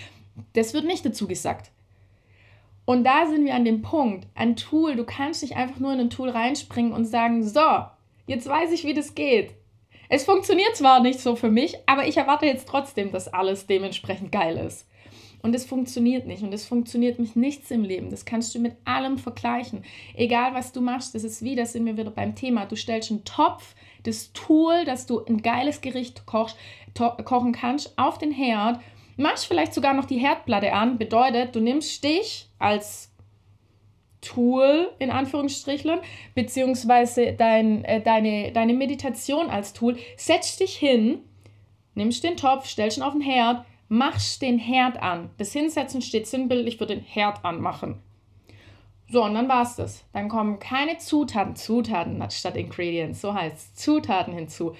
das 0.52 0.74
wird 0.74 0.84
nicht 0.84 1.04
dazu 1.06 1.26
gesagt. 1.26 1.70
Und 2.90 3.04
da 3.04 3.24
sind 3.26 3.44
wir 3.44 3.54
an 3.54 3.64
dem 3.64 3.82
Punkt, 3.82 4.26
ein 4.34 4.56
Tool, 4.56 4.96
du 4.96 5.04
kannst 5.04 5.42
nicht 5.42 5.54
einfach 5.54 5.78
nur 5.78 5.92
in 5.92 6.00
ein 6.00 6.10
Tool 6.10 6.28
reinspringen 6.28 6.92
und 6.92 7.04
sagen, 7.04 7.44
so, 7.44 7.84
jetzt 8.26 8.48
weiß 8.48 8.72
ich, 8.72 8.82
wie 8.82 8.94
das 8.94 9.14
geht. 9.14 9.52
Es 10.08 10.24
funktioniert 10.24 10.74
zwar 10.74 10.98
nicht 10.98 11.20
so 11.20 11.36
für 11.36 11.52
mich, 11.52 11.76
aber 11.86 12.08
ich 12.08 12.16
erwarte 12.16 12.46
jetzt 12.46 12.66
trotzdem, 12.66 13.12
dass 13.12 13.32
alles 13.32 13.68
dementsprechend 13.68 14.32
geil 14.32 14.56
ist. 14.56 14.88
Und 15.40 15.54
es 15.54 15.66
funktioniert 15.66 16.26
nicht. 16.26 16.42
Und 16.42 16.52
es 16.52 16.66
funktioniert 16.66 17.20
mit 17.20 17.36
nichts 17.36 17.70
im 17.70 17.84
Leben. 17.84 18.10
Das 18.10 18.24
kannst 18.24 18.56
du 18.56 18.58
mit 18.58 18.74
allem 18.84 19.18
vergleichen. 19.18 19.84
Egal, 20.16 20.52
was 20.54 20.72
du 20.72 20.80
machst, 20.80 21.14
das 21.14 21.22
ist 21.22 21.42
wie, 21.42 21.54
da 21.54 21.66
sind 21.66 21.86
wir 21.86 21.96
wieder 21.96 22.10
beim 22.10 22.34
Thema. 22.34 22.66
Du 22.66 22.74
stellst 22.74 23.12
einen 23.12 23.24
Topf, 23.24 23.76
das 24.02 24.32
Tool, 24.32 24.84
dass 24.84 25.06
du 25.06 25.24
ein 25.24 25.42
geiles 25.42 25.80
Gericht 25.80 26.26
kochst, 26.26 26.56
kochen 27.24 27.52
kannst, 27.52 27.96
auf 27.96 28.18
den 28.18 28.32
Herd 28.32 28.80
machst 29.20 29.46
vielleicht 29.46 29.74
sogar 29.74 29.94
noch 29.94 30.04
die 30.04 30.18
Herdplatte 30.18 30.72
an. 30.72 30.98
Bedeutet, 30.98 31.54
du 31.54 31.60
nimmst 31.60 32.02
dich 32.02 32.48
als 32.58 33.10
Tool 34.20 34.90
in 34.98 35.10
Anführungsstrichen, 35.10 36.00
beziehungsweise 36.34 37.32
dein, 37.32 37.84
äh, 37.84 38.02
deine, 38.02 38.52
deine 38.52 38.74
Meditation 38.74 39.48
als 39.48 39.72
Tool, 39.72 39.96
setzt 40.16 40.60
dich 40.60 40.76
hin, 40.76 41.20
nimmst 41.94 42.22
den 42.24 42.36
Topf, 42.36 42.66
stellst 42.66 42.98
ihn 42.98 43.02
auf 43.02 43.12
den 43.12 43.22
Herd, 43.22 43.64
machst 43.88 44.42
den 44.42 44.58
Herd 44.58 45.02
an. 45.02 45.30
Das 45.38 45.52
Hinsetzen 45.52 46.02
steht 46.02 46.26
sinnbildlich 46.26 46.76
für 46.76 46.86
den 46.86 47.00
Herd 47.00 47.44
anmachen. 47.44 48.02
So, 49.08 49.24
und 49.24 49.34
dann 49.34 49.48
war 49.48 49.62
es 49.62 49.74
das. 49.74 50.04
Dann 50.12 50.28
kommen 50.28 50.60
keine 50.60 50.98
Zutaten, 50.98 51.56
Zutaten 51.56 52.22
statt 52.30 52.56
Ingredients, 52.56 53.20
so 53.20 53.34
heißt 53.34 53.56
es, 53.56 53.74
Zutaten 53.74 54.34
hinzu. 54.34 54.76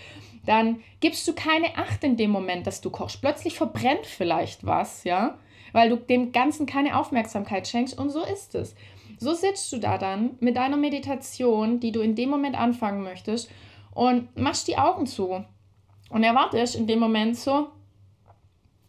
Dann 0.47 0.81
gibst 1.01 1.27
du 1.29 1.35
keine 1.35 1.77
Acht 1.77 2.03
in 2.03 2.17
dem 2.17 2.31
Moment, 2.31 2.67
dass 2.67 2.81
du 2.81 2.91
kochst. 2.91 3.21
Plötzlich 3.21 3.55
verbrennt 3.55 4.07
vielleicht 4.07 4.65
was, 4.65 5.05
ja, 5.05 5.39
weil 5.73 5.91
du 5.91 5.97
dem 5.97 6.33
Ganzen 6.33 6.67
keine 6.67 6.99
Aufmerksamkeit 6.99 7.69
schenkst 7.69 7.99
und 7.99 8.11
so 8.11 8.23
ist 8.25 8.55
es. 8.55 8.75
So 9.19 9.35
sitzt 9.35 9.71
du 9.73 9.79
da 9.79 9.99
dann 9.99 10.37
mit 10.41 10.57
deiner 10.57 10.77
Meditation, 10.77 11.79
die 11.79 11.93
du 11.93 12.01
in 12.01 12.15
dem 12.15 12.31
Moment 12.31 12.59
anfangen 12.59 13.03
möchtest 13.03 13.51
und 13.93 14.35
machst 14.39 14.67
die 14.69 14.79
Augen 14.79 15.07
zu 15.07 15.45
und 16.09 16.25
erwartest 16.25 16.75
in 16.75 16.87
dem 16.87 16.99
Moment 16.99 17.37
so, 17.37 17.69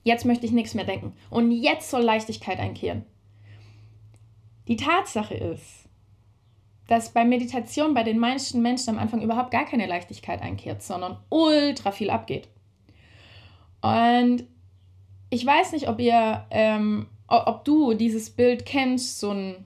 jetzt 0.04 0.26
möchte 0.26 0.46
ich 0.46 0.52
nichts 0.52 0.74
mehr 0.74 0.86
denken 0.86 1.14
und 1.30 1.52
jetzt 1.52 1.90
soll 1.90 2.02
Leichtigkeit 2.02 2.60
einkehren. 2.60 3.06
Die 4.68 4.78
Tatsache 4.78 5.36
ist, 5.36 5.90
dass 6.92 7.14
bei 7.14 7.24
Meditation 7.24 7.94
bei 7.94 8.04
den 8.04 8.20
meisten 8.20 8.62
Menschen 8.62 8.90
am 8.90 9.00
Anfang 9.00 9.22
überhaupt 9.22 9.50
gar 9.50 9.64
keine 9.64 9.86
Leichtigkeit 9.86 10.42
einkehrt, 10.42 10.84
sondern 10.84 11.16
ultra 11.30 11.94
viel 11.94 12.10
abgeht. 12.10 12.50
Und 13.80 14.44
ich 15.30 15.46
weiß 15.46 15.72
nicht, 15.72 15.88
ob 15.88 16.02
ihr, 16.02 16.46
ähm, 16.52 17.08
ob 17.30 17.64
du 17.64 17.94
dieses 17.94 18.30
Bild 18.30 18.66
kennst, 18.66 19.22
so 19.22 19.32
ein, 19.32 19.66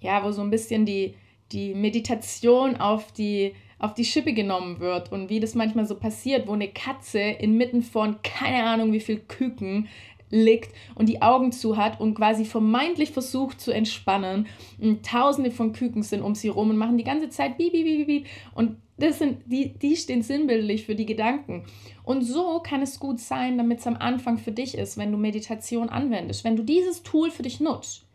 ja, 0.00 0.22
wo 0.22 0.32
so 0.32 0.42
ein 0.42 0.50
bisschen 0.50 0.84
die, 0.84 1.14
die 1.50 1.74
Meditation 1.74 2.76
auf 2.76 3.10
die, 3.10 3.54
auf 3.78 3.94
die 3.94 4.04
Schippe 4.04 4.34
genommen 4.34 4.80
wird 4.80 5.12
und 5.12 5.30
wie 5.30 5.40
das 5.40 5.54
manchmal 5.54 5.86
so 5.86 5.94
passiert, 5.94 6.46
wo 6.46 6.52
eine 6.52 6.68
Katze 6.68 7.20
inmitten 7.20 7.80
von 7.82 8.20
keine 8.20 8.64
Ahnung 8.64 8.92
wie 8.92 9.00
viel 9.00 9.20
Küken 9.20 9.88
liegt 10.34 10.74
und 10.94 11.08
die 11.08 11.22
Augen 11.22 11.52
zu 11.52 11.76
hat 11.76 12.00
und 12.00 12.14
quasi 12.14 12.44
vermeintlich 12.44 13.12
versucht 13.12 13.60
zu 13.60 13.72
entspannen. 13.72 14.46
Und 14.80 15.06
tausende 15.06 15.50
von 15.50 15.72
Küken 15.72 16.02
sind 16.02 16.22
um 16.22 16.34
sie 16.34 16.48
rum 16.48 16.70
und 16.70 16.76
machen 16.76 16.98
die 16.98 17.04
ganze 17.04 17.28
Zeit 17.28 17.56
bieb, 17.56 17.72
bieb, 17.72 17.84
bieb, 17.84 18.06
bieb. 18.06 18.26
Und 18.54 18.76
das 18.96 19.18
sind, 19.18 19.42
die, 19.46 19.76
die 19.78 19.96
stehen 19.96 20.22
sinnbildlich 20.22 20.84
für 20.84 20.94
die 20.94 21.06
Gedanken. 21.06 21.64
Und 22.04 22.22
so 22.22 22.60
kann 22.60 22.82
es 22.82 23.00
gut 23.00 23.20
sein, 23.20 23.58
damit 23.58 23.80
es 23.80 23.86
am 23.86 23.96
Anfang 23.96 24.38
für 24.38 24.52
dich 24.52 24.76
ist, 24.76 24.96
wenn 24.96 25.12
du 25.12 25.18
Meditation 25.18 25.88
anwendest, 25.88 26.44
wenn 26.44 26.56
du 26.56 26.62
dieses 26.62 27.02
Tool 27.02 27.30
für 27.30 27.42
dich 27.42 27.60
nutzt. 27.60 28.06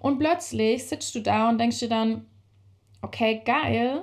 Und 0.00 0.18
plötzlich 0.18 0.84
sitzt 0.84 1.14
du 1.14 1.20
da 1.20 1.48
und 1.48 1.58
denkst 1.58 1.80
dir 1.80 1.88
dann, 1.88 2.26
okay, 3.02 3.42
geil, 3.44 4.02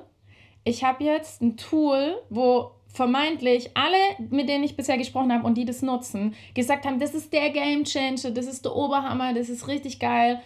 ich 0.63 0.83
habe 0.83 1.03
jetzt 1.03 1.41
ein 1.41 1.57
Tool, 1.57 2.17
wo 2.29 2.71
vermeintlich 2.93 3.71
alle, 3.73 4.27
mit 4.29 4.49
denen 4.49 4.63
ich 4.63 4.75
bisher 4.75 4.97
gesprochen 4.97 5.33
habe 5.33 5.45
und 5.45 5.55
die 5.57 5.65
das 5.65 5.81
nutzen, 5.81 6.35
gesagt 6.53 6.85
haben, 6.85 6.99
das 6.99 7.13
ist 7.13 7.31
der 7.31 7.49
Game 7.49 7.83
Changer, 7.83 8.31
das 8.31 8.45
ist 8.45 8.65
der 8.65 8.75
Oberhammer, 8.75 9.33
das 9.33 9.49
ist 9.49 9.67
richtig 9.67 9.99
geil. 9.99 10.41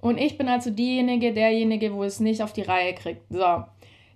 Und 0.00 0.18
ich 0.18 0.36
bin 0.36 0.48
also 0.48 0.70
diejenige, 0.70 1.32
derjenige, 1.32 1.94
wo 1.94 2.04
es 2.04 2.20
nicht 2.20 2.42
auf 2.42 2.52
die 2.52 2.62
Reihe 2.62 2.94
kriegt. 2.94 3.22
So, 3.30 3.64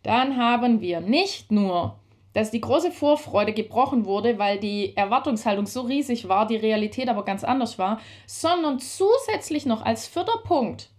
dann 0.03 0.37
haben 0.37 0.81
wir 0.81 1.01
nicht 1.01 1.51
nur, 1.51 1.99
dass 2.35 2.51
die 2.51 2.61
große 2.61 2.93
Vorfreude 2.93 3.53
gebrochen 3.53 4.05
wurde, 4.05 4.39
weil 4.39 4.59
die 4.59 4.97
Erwartungshaltung 4.97 5.67
so 5.67 5.83
riesig 5.83 6.29
war, 6.29 6.47
die 6.47 6.57
Realität 6.57 7.09
aber 7.09 7.25
ganz 7.25 7.43
anders 7.43 7.79
war, 7.79 8.01
sondern 8.27 8.79
zusätzlich 8.81 9.67
noch 9.67 9.83
als 9.83 10.07
vierter 10.07 10.39
Punkt, 10.45 10.91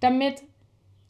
damit 0.00 0.42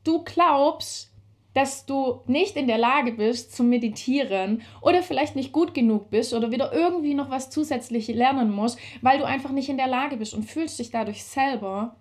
du 0.05 0.23
glaubst, 0.25 1.11
dass 1.59 1.87
du 1.87 2.21
nicht 2.29 2.55
in 2.55 2.69
der 2.69 2.79
Lage 2.79 3.11
bist 3.11 3.53
zu 3.53 3.65
meditieren 3.65 4.63
oder 4.81 5.03
vielleicht 5.03 5.35
nicht 5.35 5.51
gut 5.51 5.75
genug 5.75 6.09
bist 6.09 6.33
oder 6.33 6.53
wieder 6.53 6.73
irgendwie 6.73 7.15
noch 7.15 7.31
was 7.31 7.51
zusätzlich 7.51 8.07
lernen 8.07 8.53
musst, 8.53 8.79
weil 9.03 9.19
du 9.19 9.25
einfach 9.25 9.51
nicht 9.51 9.69
in 9.69 9.77
der 9.77 9.89
Lage 9.89 10.19
bist 10.19 10.35
und 10.35 10.45
fühlst 10.45 10.79
dich 10.79 10.93
dadurch 10.93 11.25
selber 11.25 11.97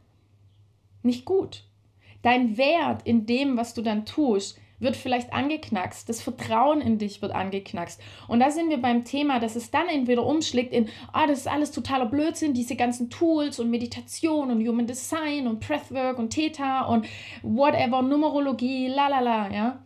nicht 1.01 1.25
gut. 1.25 1.63
Dein 2.21 2.55
Wert 2.59 3.01
in 3.03 3.25
dem, 3.25 3.57
was 3.57 3.73
du 3.73 3.81
dann 3.81 4.05
tust, 4.05 4.59
wird 4.79 4.95
vielleicht 4.95 5.33
angeknackst, 5.33 6.07
das 6.07 6.21
Vertrauen 6.21 6.81
in 6.81 6.97
dich 6.97 7.21
wird 7.21 7.31
angeknackst. 7.31 7.99
Und 8.27 8.39
da 8.39 8.51
sind 8.51 8.69
wir 8.69 8.81
beim 8.81 9.05
Thema, 9.05 9.39
dass 9.39 9.55
es 9.55 9.71
dann 9.71 9.87
entweder 9.87 10.25
umschlägt 10.25 10.71
in, 10.71 10.87
ah, 11.13 11.25
das 11.25 11.39
ist 11.39 11.47
alles 11.47 11.71
totaler 11.71 12.05
Blödsinn, 12.05 12.53
diese 12.53 12.75
ganzen 12.75 13.09
Tools 13.09 13.59
und 13.59 13.69
Meditation 13.69 14.51
und 14.51 14.67
Human 14.67 14.85
Design 14.85 15.47
und 15.47 15.65
Breathwork 15.65 16.19
und 16.19 16.29
Theta 16.29 16.85
und 16.85 17.07
whatever, 17.41 18.01
Numerologie, 18.01 18.87
la 18.87 19.07
la 19.07 19.19
la, 19.19 19.51
ja. 19.51 19.83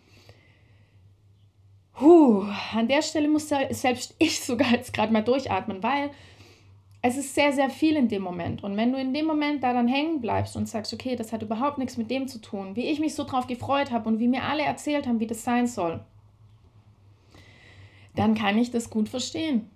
Puh, 1.93 2.45
an 2.73 2.87
der 2.87 3.03
Stelle 3.03 3.27
muss 3.27 3.49
selbst 3.49 4.15
ich 4.17 4.39
sogar 4.43 4.71
jetzt 4.71 4.93
gerade 4.93 5.13
mal 5.13 5.23
durchatmen, 5.23 5.83
weil 5.83 6.09
es 7.03 7.17
ist 7.17 7.33
sehr, 7.33 7.51
sehr 7.51 7.69
viel 7.69 7.95
in 7.95 8.07
dem 8.07 8.21
Moment. 8.21 8.63
Und 8.63 8.77
wenn 8.77 8.91
du 8.91 8.99
in 8.99 9.13
dem 9.13 9.25
Moment 9.25 9.63
da 9.63 9.73
dann 9.73 9.87
hängen 9.87 10.21
bleibst 10.21 10.55
und 10.55 10.69
sagst, 10.69 10.93
okay, 10.93 11.15
das 11.15 11.33
hat 11.33 11.41
überhaupt 11.41 11.79
nichts 11.79 11.97
mit 11.97 12.11
dem 12.11 12.27
zu 12.27 12.39
tun, 12.39 12.75
wie 12.75 12.85
ich 12.85 12.99
mich 12.99 13.15
so 13.15 13.23
drauf 13.23 13.47
gefreut 13.47 13.91
habe 13.91 14.07
und 14.07 14.19
wie 14.19 14.27
mir 14.27 14.43
alle 14.43 14.63
erzählt 14.63 15.07
haben, 15.07 15.19
wie 15.19 15.27
das 15.27 15.43
sein 15.43 15.65
soll, 15.65 15.99
dann 18.15 18.35
kann 18.35 18.57
ich 18.57 18.69
das 18.69 18.89
gut 18.89 19.09
verstehen. 19.09 19.69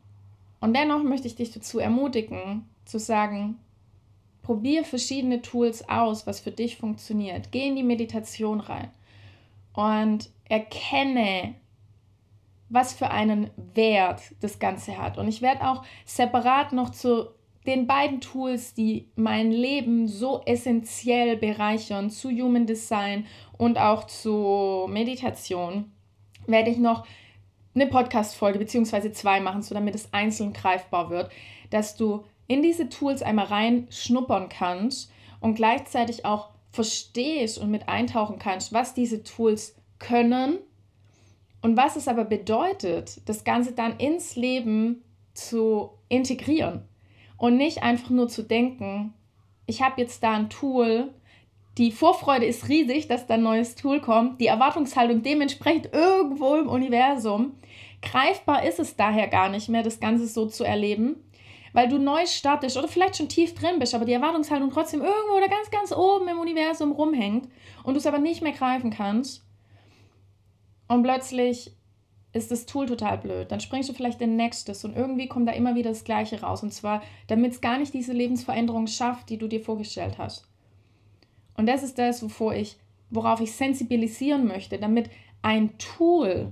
Und 0.59 0.75
dennoch 0.75 1.03
möchte 1.03 1.27
ich 1.27 1.35
dich 1.35 1.51
dazu 1.51 1.79
ermutigen, 1.79 2.65
zu 2.85 2.99
sagen, 2.99 3.57
probier 4.43 4.83
verschiedene 4.83 5.41
Tools 5.41 5.89
aus, 5.89 6.27
was 6.27 6.39
für 6.39 6.51
dich 6.51 6.77
funktioniert. 6.77 7.51
Geh 7.51 7.67
in 7.67 7.75
die 7.75 7.83
Meditation 7.83 8.59
rein 8.59 8.89
und 9.73 10.29
erkenne, 10.47 11.55
was 12.75 12.93
für 12.93 13.09
einen 13.09 13.49
Wert 13.73 14.21
das 14.41 14.59
Ganze 14.59 14.99
hat. 14.99 15.17
Und 15.17 15.27
ich 15.27 15.41
werde 15.41 15.67
auch 15.67 15.83
separat 16.05 16.73
noch 16.73 16.91
zu 16.91 17.29
den 17.65 17.87
beiden 17.87 18.21
Tools, 18.21 18.75
die 18.75 19.09
mein 19.15 19.51
Leben 19.51 20.07
so 20.07 20.41
essentiell 20.45 21.37
bereichern, 21.37 22.11
zu 22.11 22.29
Human 22.29 22.67
Design 22.67 23.25
und 23.57 23.79
auch 23.79 24.03
zu 24.03 24.85
Meditation, 24.87 25.91
werde 26.45 26.69
ich 26.69 26.77
noch 26.77 27.07
eine 27.73 27.87
Podcast-Folge 27.87 28.59
beziehungsweise 28.59 29.11
zwei 29.11 29.39
machen, 29.39 29.63
so 29.63 29.73
damit 29.73 29.95
es 29.95 30.13
einzeln 30.13 30.53
greifbar 30.53 31.09
wird, 31.09 31.31
dass 31.71 31.95
du 31.95 32.23
in 32.47 32.61
diese 32.61 32.89
Tools 32.89 33.23
einmal 33.23 33.47
reinschnuppern 33.47 34.49
kannst 34.49 35.11
und 35.39 35.55
gleichzeitig 35.55 36.25
auch 36.25 36.49
verstehst 36.69 37.57
und 37.57 37.71
mit 37.71 37.89
eintauchen 37.89 38.37
kannst, 38.37 38.73
was 38.73 38.93
diese 38.93 39.23
Tools 39.23 39.75
können 39.97 40.59
und 41.65 41.77
was 41.77 41.95
es 41.95 42.07
aber 42.07 42.25
bedeutet, 42.25 43.27
das 43.27 43.43
Ganze 43.43 43.71
dann 43.71 43.97
ins 43.97 44.35
Leben 44.35 45.03
zu 45.33 45.89
integrieren 46.09 46.83
und 47.37 47.57
nicht 47.57 47.81
einfach 47.81 48.11
nur 48.11 48.27
zu 48.27 48.43
denken, 48.43 49.15
ich 49.65 49.81
habe 49.81 49.99
jetzt 49.99 50.21
da 50.21 50.33
ein 50.33 50.51
Tool, 50.51 51.11
die 51.79 51.91
Vorfreude 51.91 52.45
ist 52.45 52.69
riesig, 52.69 53.07
dass 53.07 53.25
da 53.25 53.33
ein 53.33 53.41
neues 53.41 53.73
Tool 53.73 53.99
kommt, 53.99 54.39
die 54.39 54.45
Erwartungshaltung 54.45 55.23
dementsprechend 55.23 55.91
irgendwo 55.91 56.53
im 56.53 56.69
Universum. 56.69 57.53
Greifbar 58.03 58.63
ist 58.63 58.79
es 58.79 58.95
daher 58.95 59.27
gar 59.27 59.49
nicht 59.49 59.67
mehr, 59.67 59.81
das 59.81 59.99
Ganze 59.99 60.27
so 60.27 60.45
zu 60.45 60.63
erleben, 60.63 61.15
weil 61.73 61.89
du 61.89 61.97
neu 61.97 62.27
startest 62.27 62.77
oder 62.77 62.87
vielleicht 62.87 63.17
schon 63.17 63.27
tief 63.27 63.55
drin 63.55 63.79
bist, 63.79 63.95
aber 63.95 64.05
die 64.05 64.13
Erwartungshaltung 64.13 64.69
trotzdem 64.69 65.01
irgendwo 65.01 65.35
oder 65.35 65.49
ganz, 65.49 65.71
ganz 65.71 65.91
oben 65.91 66.27
im 66.27 66.37
Universum 66.37 66.91
rumhängt 66.91 67.49
und 67.81 67.95
du 67.95 67.97
es 67.97 68.05
aber 68.05 68.19
nicht 68.19 68.43
mehr 68.43 68.51
greifen 68.51 68.91
kannst 68.91 69.41
und 70.87 71.03
plötzlich 71.03 71.71
ist 72.35 72.51
das 72.51 72.65
Tool 72.65 72.85
total 72.85 73.17
blöd. 73.17 73.51
Dann 73.51 73.61
springst 73.61 73.89
du 73.89 73.93
vielleicht 73.93 74.21
in 74.21 74.35
nächstes 74.35 74.83
und 74.83 74.95
irgendwie 74.95 75.27
kommt 75.27 75.47
da 75.47 75.53
immer 75.53 75.75
wieder 75.75 75.89
das 75.89 76.03
Gleiche 76.03 76.41
raus. 76.41 76.63
Und 76.63 76.73
zwar, 76.73 77.01
damit 77.27 77.53
es 77.53 77.61
gar 77.61 77.77
nicht 77.79 77.93
diese 77.93 78.11
Lebensveränderung 78.11 78.87
schafft, 78.87 79.29
die 79.29 79.37
du 79.37 79.47
dir 79.47 79.61
vorgestellt 79.61 80.17
hast. 80.17 80.45
Und 81.55 81.67
das 81.67 81.81
ist 81.81 81.97
das, 81.97 82.21
wovor 82.21 82.53
ich, 82.53 82.75
worauf 83.09 83.39
ich 83.39 83.53
sensibilisieren 83.53 84.45
möchte, 84.45 84.77
damit 84.77 85.09
ein 85.41 85.77
Tool 85.77 86.51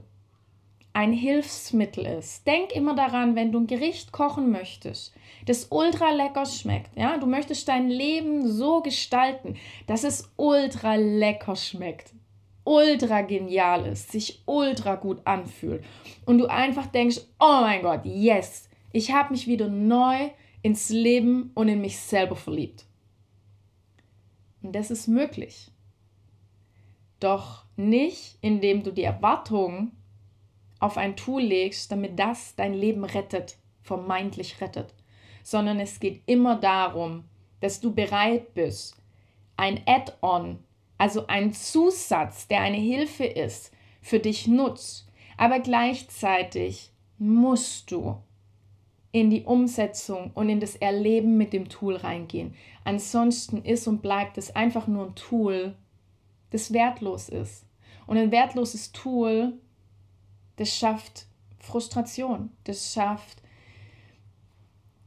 ein 0.94 1.12
Hilfsmittel 1.12 2.06
ist. 2.06 2.48
Denk 2.48 2.72
immer 2.72 2.96
daran, 2.96 3.36
wenn 3.36 3.52
du 3.52 3.60
ein 3.60 3.68
Gericht 3.68 4.12
kochen 4.12 4.52
möchtest, 4.52 5.14
das 5.48 5.68
ultra 5.70 6.12
lecker 6.12 6.46
schmeckt. 6.46 6.96
Ja, 6.96 7.18
du 7.18 7.26
möchtest 7.26 7.68
dein 7.68 7.90
Leben 7.90 8.48
so 8.48 8.82
gestalten, 8.82 9.56
dass 9.88 10.06
es 10.06 10.32
ultra 10.38 10.96
lecker 10.96 11.56
schmeckt 11.56 12.14
ultra 12.64 13.22
genial 13.22 13.86
ist, 13.86 14.12
sich 14.12 14.42
ultra 14.46 14.96
gut 14.96 15.22
anfühlt 15.26 15.84
und 16.26 16.38
du 16.38 16.48
einfach 16.48 16.88
denkst, 16.88 17.22
oh 17.40 17.62
mein 17.62 17.82
Gott, 17.82 18.06
yes, 18.06 18.70
ich 18.92 19.12
habe 19.12 19.34
mich 19.34 19.48
wieder 19.48 19.68
neu 19.68 20.30
ins 20.62 20.90
Leben 20.90 21.52
und 21.56 21.68
in 21.68 21.82
mich 21.82 22.00
selber 22.00 22.36
verliebt. 22.36 22.86
Und 24.62 24.74
das 24.74 24.92
ist 24.92 25.08
möglich. 25.08 25.72
Doch 27.20 27.66
nicht, 27.76 28.38
indem 28.42 28.84
du 28.84 28.92
die 28.92 29.04
Erwartung 29.04 29.92
auf 30.80 30.98
ein 30.98 31.16
Tool 31.16 31.42
legst, 31.42 31.92
damit 31.92 32.18
das 32.20 32.56
dein 32.56 32.74
Leben 32.74 33.04
rettet, 33.04 33.58
vermeintlich 33.82 34.62
rettet, 34.62 34.94
sondern 35.44 35.80
es 35.80 36.00
geht 36.00 36.22
immer 36.26 36.56
darum, 36.56 37.26
dass 37.60 37.80
du 37.80 37.94
bereit 37.94 38.54
bist, 38.54 38.98
ein 39.56 39.82
Add-on 39.86 40.60
also 40.98 41.28
ein 41.28 41.54
Zusatz, 41.54 42.48
der 42.48 42.62
eine 42.62 42.78
Hilfe 42.78 43.26
ist, 43.26 43.72
für 44.02 44.20
dich 44.20 44.48
nutzt. 44.48 45.08
Aber 45.38 45.60
gleichzeitig 45.60 46.92
musst 47.18 47.92
du 47.92 48.18
in 49.12 49.30
die 49.30 49.44
Umsetzung 49.44 50.32
und 50.34 50.50
in 50.50 50.60
das 50.60 50.76
Erleben 50.76 51.38
mit 51.38 51.54
dem 51.54 51.70
Tool 51.70 51.96
reingehen. 51.96 52.56
Ansonsten 52.84 53.64
ist 53.64 53.88
und 53.88 54.02
bleibt 54.02 54.38
es 54.38 54.56
einfach 54.56 54.88
nur 54.88 55.08
ein 55.08 55.16
Tool, 55.16 55.76
das 56.50 56.74
wertlos 56.74 57.30
ist. 57.30 57.66
Und 58.08 58.18
ein 58.18 58.32
wertloses 58.32 58.92
Tool, 58.92 59.54
das 60.56 60.76
schafft 60.76 61.28
Frustration, 61.60 62.50
das 62.64 62.94
schafft 62.94 63.43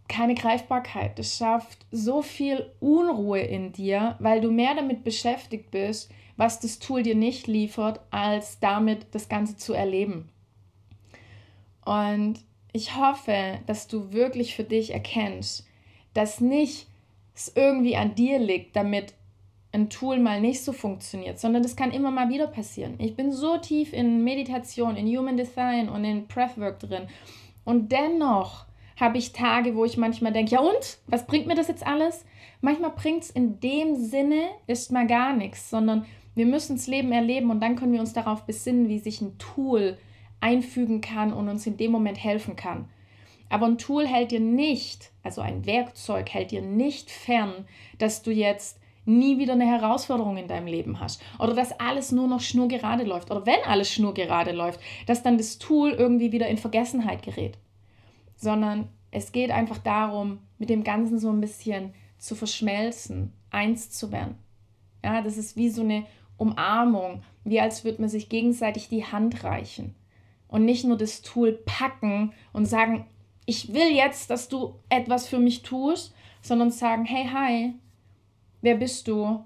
keine 0.08 0.34
Greifbarkeit. 0.34 1.18
Das 1.18 1.36
schafft 1.36 1.86
so 1.90 2.22
viel 2.22 2.70
Unruhe 2.80 3.40
in 3.40 3.72
dir, 3.72 4.16
weil 4.18 4.40
du 4.40 4.50
mehr 4.50 4.74
damit 4.74 5.04
beschäftigt 5.04 5.70
bist, 5.70 6.10
was 6.36 6.60
das 6.60 6.78
Tool 6.78 7.02
dir 7.02 7.14
nicht 7.14 7.46
liefert, 7.46 8.00
als 8.10 8.60
damit 8.60 9.06
das 9.12 9.28
Ganze 9.28 9.56
zu 9.56 9.72
erleben. 9.72 10.28
Und 11.84 12.40
ich 12.72 12.96
hoffe, 12.96 13.58
dass 13.66 13.88
du 13.88 14.12
wirklich 14.12 14.54
für 14.54 14.64
dich 14.64 14.92
erkennst, 14.92 15.66
dass 16.12 16.40
nicht 16.40 16.88
es 17.34 17.52
irgendwie 17.54 17.96
an 17.96 18.14
dir 18.14 18.38
liegt, 18.38 18.76
damit 18.76 19.14
ein 19.72 19.90
Tool 19.90 20.18
mal 20.18 20.40
nicht 20.40 20.62
so 20.62 20.72
funktioniert, 20.72 21.38
sondern 21.38 21.62
das 21.62 21.76
kann 21.76 21.90
immer 21.90 22.10
mal 22.10 22.28
wieder 22.28 22.46
passieren. 22.46 22.94
Ich 22.98 23.14
bin 23.14 23.32
so 23.32 23.58
tief 23.58 23.92
in 23.92 24.24
Meditation, 24.24 24.96
in 24.96 25.06
Human 25.06 25.36
Design 25.36 25.88
und 25.88 26.04
in 26.04 26.26
Breathwork 26.26 26.80
drin 26.80 27.08
und 27.64 27.92
dennoch 27.92 28.65
habe 28.96 29.18
ich 29.18 29.32
Tage, 29.32 29.76
wo 29.76 29.84
ich 29.84 29.96
manchmal 29.96 30.32
denke, 30.32 30.52
ja 30.52 30.60
und? 30.60 30.98
Was 31.06 31.26
bringt 31.26 31.46
mir 31.46 31.54
das 31.54 31.68
jetzt 31.68 31.86
alles? 31.86 32.24
Manchmal 32.60 32.90
bringt 32.90 33.24
es 33.24 33.30
in 33.30 33.60
dem 33.60 33.94
Sinne 33.94 34.48
ist 34.66 34.90
mal 34.90 35.06
gar 35.06 35.34
nichts, 35.34 35.70
sondern 35.70 36.06
wir 36.34 36.46
müssen 36.46 36.76
das 36.76 36.86
Leben 36.86 37.12
erleben 37.12 37.50
und 37.50 37.60
dann 37.60 37.76
können 37.76 37.92
wir 37.92 38.00
uns 38.00 38.12
darauf 38.12 38.44
besinnen, 38.44 38.88
wie 38.88 38.98
sich 38.98 39.20
ein 39.20 39.38
Tool 39.38 39.98
einfügen 40.40 41.00
kann 41.00 41.32
und 41.32 41.48
uns 41.48 41.66
in 41.66 41.76
dem 41.76 41.92
Moment 41.92 42.22
helfen 42.22 42.56
kann. 42.56 42.88
Aber 43.48 43.66
ein 43.66 43.78
Tool 43.78 44.06
hält 44.06 44.32
dir 44.32 44.40
nicht, 44.40 45.12
also 45.22 45.40
ein 45.40 45.66
Werkzeug 45.66 46.30
hält 46.30 46.50
dir 46.50 46.62
nicht 46.62 47.10
fern, 47.10 47.66
dass 47.98 48.22
du 48.22 48.32
jetzt 48.32 48.80
nie 49.04 49.38
wieder 49.38 49.52
eine 49.52 49.66
Herausforderung 49.66 50.36
in 50.36 50.48
deinem 50.48 50.66
Leben 50.66 50.98
hast 50.98 51.22
oder 51.38 51.54
dass 51.54 51.78
alles 51.78 52.10
nur 52.10 52.26
noch 52.26 52.40
schnurgerade 52.40 53.04
läuft 53.04 53.30
oder 53.30 53.46
wenn 53.46 53.62
alles 53.64 53.90
schnurgerade 53.92 54.50
läuft, 54.50 54.80
dass 55.06 55.22
dann 55.22 55.38
das 55.38 55.58
Tool 55.58 55.90
irgendwie 55.90 56.32
wieder 56.32 56.48
in 56.48 56.58
Vergessenheit 56.58 57.22
gerät 57.22 57.56
sondern 58.36 58.88
es 59.10 59.32
geht 59.32 59.50
einfach 59.50 59.78
darum, 59.78 60.38
mit 60.58 60.70
dem 60.70 60.84
Ganzen 60.84 61.18
so 61.18 61.30
ein 61.30 61.40
bisschen 61.40 61.94
zu 62.18 62.34
verschmelzen, 62.34 63.32
eins 63.50 63.90
zu 63.90 64.12
werden. 64.12 64.36
Ja, 65.04 65.22
das 65.22 65.36
ist 65.36 65.56
wie 65.56 65.68
so 65.68 65.82
eine 65.82 66.04
Umarmung, 66.36 67.22
wie 67.44 67.60
als 67.60 67.84
würde 67.84 68.00
man 68.00 68.10
sich 68.10 68.28
gegenseitig 68.28 68.88
die 68.88 69.04
Hand 69.04 69.44
reichen 69.44 69.94
und 70.48 70.64
nicht 70.64 70.84
nur 70.84 70.96
das 70.96 71.22
Tool 71.22 71.52
packen 71.52 72.32
und 72.52 72.66
sagen, 72.66 73.06
ich 73.46 73.72
will 73.72 73.90
jetzt, 73.94 74.30
dass 74.30 74.48
du 74.48 74.74
etwas 74.88 75.28
für 75.28 75.38
mich 75.38 75.62
tust, 75.62 76.14
sondern 76.42 76.70
sagen, 76.70 77.04
hey, 77.04 77.28
hi, 77.32 77.74
wer 78.60 78.76
bist 78.76 79.08
du? 79.08 79.44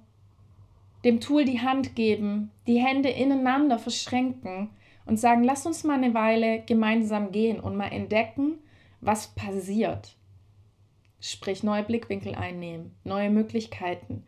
Dem 1.04 1.20
Tool 1.20 1.44
die 1.44 1.60
Hand 1.60 1.94
geben, 1.94 2.50
die 2.66 2.78
Hände 2.78 3.08
ineinander 3.08 3.78
verschränken 3.78 4.70
und 5.06 5.18
sagen, 5.18 5.44
lass 5.44 5.66
uns 5.66 5.84
mal 5.84 5.94
eine 5.94 6.14
Weile 6.14 6.62
gemeinsam 6.62 7.32
gehen 7.32 7.60
und 7.60 7.76
mal 7.76 7.92
entdecken, 7.92 8.58
was 9.00 9.28
passiert. 9.28 10.16
Sprich, 11.20 11.62
neue 11.62 11.82
Blickwinkel 11.82 12.34
einnehmen, 12.34 12.94
neue 13.04 13.30
Möglichkeiten. 13.30 14.24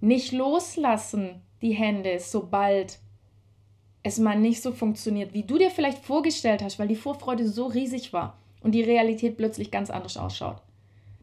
Nicht 0.00 0.32
loslassen 0.32 1.42
die 1.62 1.72
Hände, 1.72 2.18
sobald 2.18 2.98
es 4.02 4.18
mal 4.18 4.38
nicht 4.38 4.60
so 4.62 4.72
funktioniert, 4.72 5.32
wie 5.32 5.44
du 5.44 5.58
dir 5.58 5.70
vielleicht 5.70 5.98
vorgestellt 5.98 6.62
hast, 6.62 6.78
weil 6.78 6.88
die 6.88 6.96
Vorfreude 6.96 7.48
so 7.48 7.66
riesig 7.66 8.12
war 8.12 8.38
und 8.60 8.72
die 8.72 8.82
Realität 8.82 9.36
plötzlich 9.36 9.70
ganz 9.70 9.90
anders 9.90 10.16
ausschaut. 10.16 10.60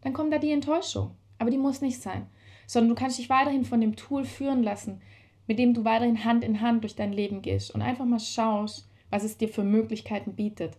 Dann 0.01 0.13
kommt 0.13 0.34
da 0.34 0.39
die 0.39 0.51
Enttäuschung. 0.51 1.12
Aber 1.41 1.49
die 1.49 1.58
muss 1.58 1.82
nicht 1.82 1.99
sein, 1.99 2.27
sondern 2.67 2.89
du 2.89 2.95
kannst 2.95 3.17
dich 3.17 3.27
weiterhin 3.27 3.65
von 3.65 3.82
dem 3.82 3.95
Tool 3.95 4.25
führen 4.25 4.62
lassen, 4.62 5.01
mit 5.47 5.58
dem 5.58 5.73
du 5.73 5.86
weiterhin 5.86 6.23
Hand 6.23 6.43
in 6.43 6.62
Hand 6.62 6.84
durch 6.84 6.95
dein 6.95 7.13
Leben 7.13 7.41
gehst 7.41 7.73
und 7.73 7.82
einfach 7.82 8.06
mal 8.06 8.19
schaust, 8.19 8.88
was 9.10 9.23
es 9.23 9.38
dir 9.38 9.49
für 9.49 9.63
Möglichkeiten 9.63 10.36
bietet 10.36 10.77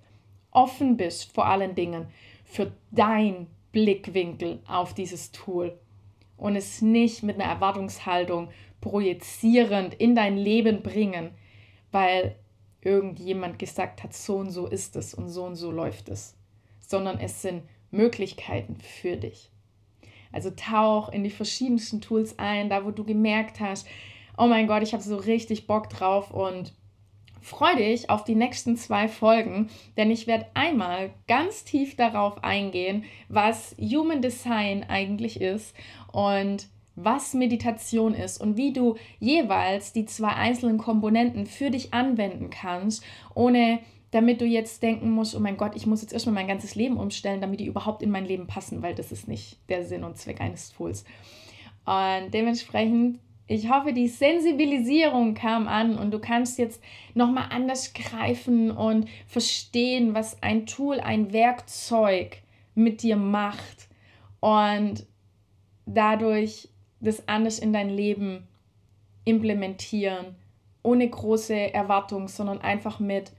offen 0.53 0.97
bist 0.97 1.33
vor 1.35 1.47
allen 1.47 1.75
Dingen 1.75 2.07
für 2.45 2.73
dein 2.91 3.49
Blickwinkel 3.73 4.61
auf 4.67 4.95
dieses 4.95 5.33
Tool 5.33 5.79
und 6.37 6.57
es 6.57 6.83
nicht 6.83 7.23
mit 7.23 7.41
einer 7.41 7.51
Erwartungshaltung 7.51 8.49
projizierend 8.81 9.95
in 9.95 10.15
dein 10.15 10.37
Leben 10.37 10.83
bringen, 10.83 11.31
weil 11.91 12.37
irgendjemand 12.83 13.59
gesagt 13.59 14.03
hat, 14.03 14.12
so 14.12 14.37
und 14.37 14.51
so 14.51 14.67
ist 14.67 14.97
es 14.97 15.15
und 15.15 15.29
so 15.29 15.45
und 15.45 15.57
so 15.57 15.71
läuft 15.71 16.09
es, 16.09 16.37
sondern 16.81 17.19
es 17.19 17.43
sind 17.43 17.62
Möglichkeiten 17.91 18.77
für 18.77 19.17
dich. 19.17 19.51
Also 20.33 20.51
tauch 20.51 21.11
in 21.11 21.25
die 21.25 21.31
verschiedensten 21.31 22.01
Tools 22.01 22.38
ein, 22.38 22.69
da 22.69 22.85
wo 22.85 22.91
du 22.91 23.05
gemerkt 23.05 23.61
hast, 23.61 23.87
oh 24.37 24.47
mein 24.47 24.67
Gott, 24.67 24.83
ich 24.83 24.95
habe 24.95 25.03
so 25.03 25.17
richtig 25.17 25.67
Bock 25.67 25.91
drauf 25.91 26.31
und 26.31 26.75
Freu 27.42 27.74
dich 27.74 28.09
auf 28.09 28.22
die 28.22 28.37
nächsten 28.37 28.76
zwei 28.76 29.09
Folgen, 29.09 29.68
denn 29.96 30.11
ich 30.12 30.28
werde 30.28 30.46
einmal 30.55 31.11
ganz 31.26 31.64
tief 31.64 31.96
darauf 31.96 32.42
eingehen, 32.44 33.05
was 33.28 33.74
Human 33.78 34.22
Design 34.22 34.85
eigentlich 34.88 35.40
ist 35.40 35.74
und 36.12 36.68
was 36.94 37.35
Meditation 37.35 38.14
ist 38.14 38.40
und 38.40 38.57
wie 38.57 38.72
du 38.72 38.96
jeweils 39.18 39.92
die 39.92 40.05
zwei 40.05 40.28
einzelnen 40.28 40.78
Komponenten 40.78 41.46
für 41.46 41.70
dich 41.70 41.92
anwenden 41.92 42.50
kannst, 42.50 43.02
ohne 43.35 43.81
damit 44.12 44.40
du 44.40 44.44
jetzt 44.44 44.83
denken 44.83 45.11
musst, 45.11 45.35
oh 45.35 45.40
mein 45.40 45.57
Gott, 45.57 45.74
ich 45.74 45.87
muss 45.87 46.02
jetzt 46.02 46.12
erstmal 46.12 46.35
mein 46.35 46.46
ganzes 46.46 46.74
Leben 46.76 46.98
umstellen, 46.98 47.40
damit 47.40 47.61
die 47.61 47.66
überhaupt 47.66 48.02
in 48.02 48.11
mein 48.11 48.26
Leben 48.26 48.46
passen, 48.46 48.83
weil 48.83 48.94
das 48.94 49.11
ist 49.11 49.26
nicht 49.26 49.59
der 49.68 49.85
Sinn 49.85 50.05
und 50.05 50.18
Zweck 50.18 50.40
eines 50.40 50.70
Tools. 50.70 51.05
Und 51.87 52.33
dementsprechend 52.33 53.18
ich 53.53 53.69
hoffe, 53.69 53.93
die 53.93 54.09
Sensibilisierung 54.09 55.35
kam 55.35 55.69
an 55.69 55.99
und 55.99 56.11
du 56.11 56.19
kannst 56.19 56.59
jetzt 56.59 56.83
nochmal 57.12 57.49
anders 57.51 57.93
greifen 57.93 58.71
und 58.71 59.09
verstehen, 59.27 60.15
was 60.15 60.43
ein 60.43 60.65
Tool, 60.65 61.01
ein 61.01 61.33
Werkzeug 61.35 62.38
mit 62.75 63.03
dir 63.03 63.17
macht 63.17 63.88
und 64.41 65.07
dadurch 65.85 66.71
das 67.01 67.29
anders 67.29 67.59
in 67.59 67.75
dein 67.75 67.91
Leben 67.91 68.49
implementieren, 69.27 70.35
ohne 70.83 71.09
große 71.09 71.75
Erwartung, 71.75 72.29
sondern 72.29 72.59
einfach 72.59 73.01
mit 73.01 73.33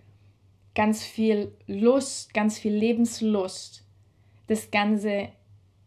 ganz 0.76 1.04
viel 1.04 1.56
Lust, 1.66 2.36
ganz 2.36 2.60
viel 2.60 2.74
Lebenslust, 2.74 3.84
das 4.46 4.70
Ganze 4.70 5.30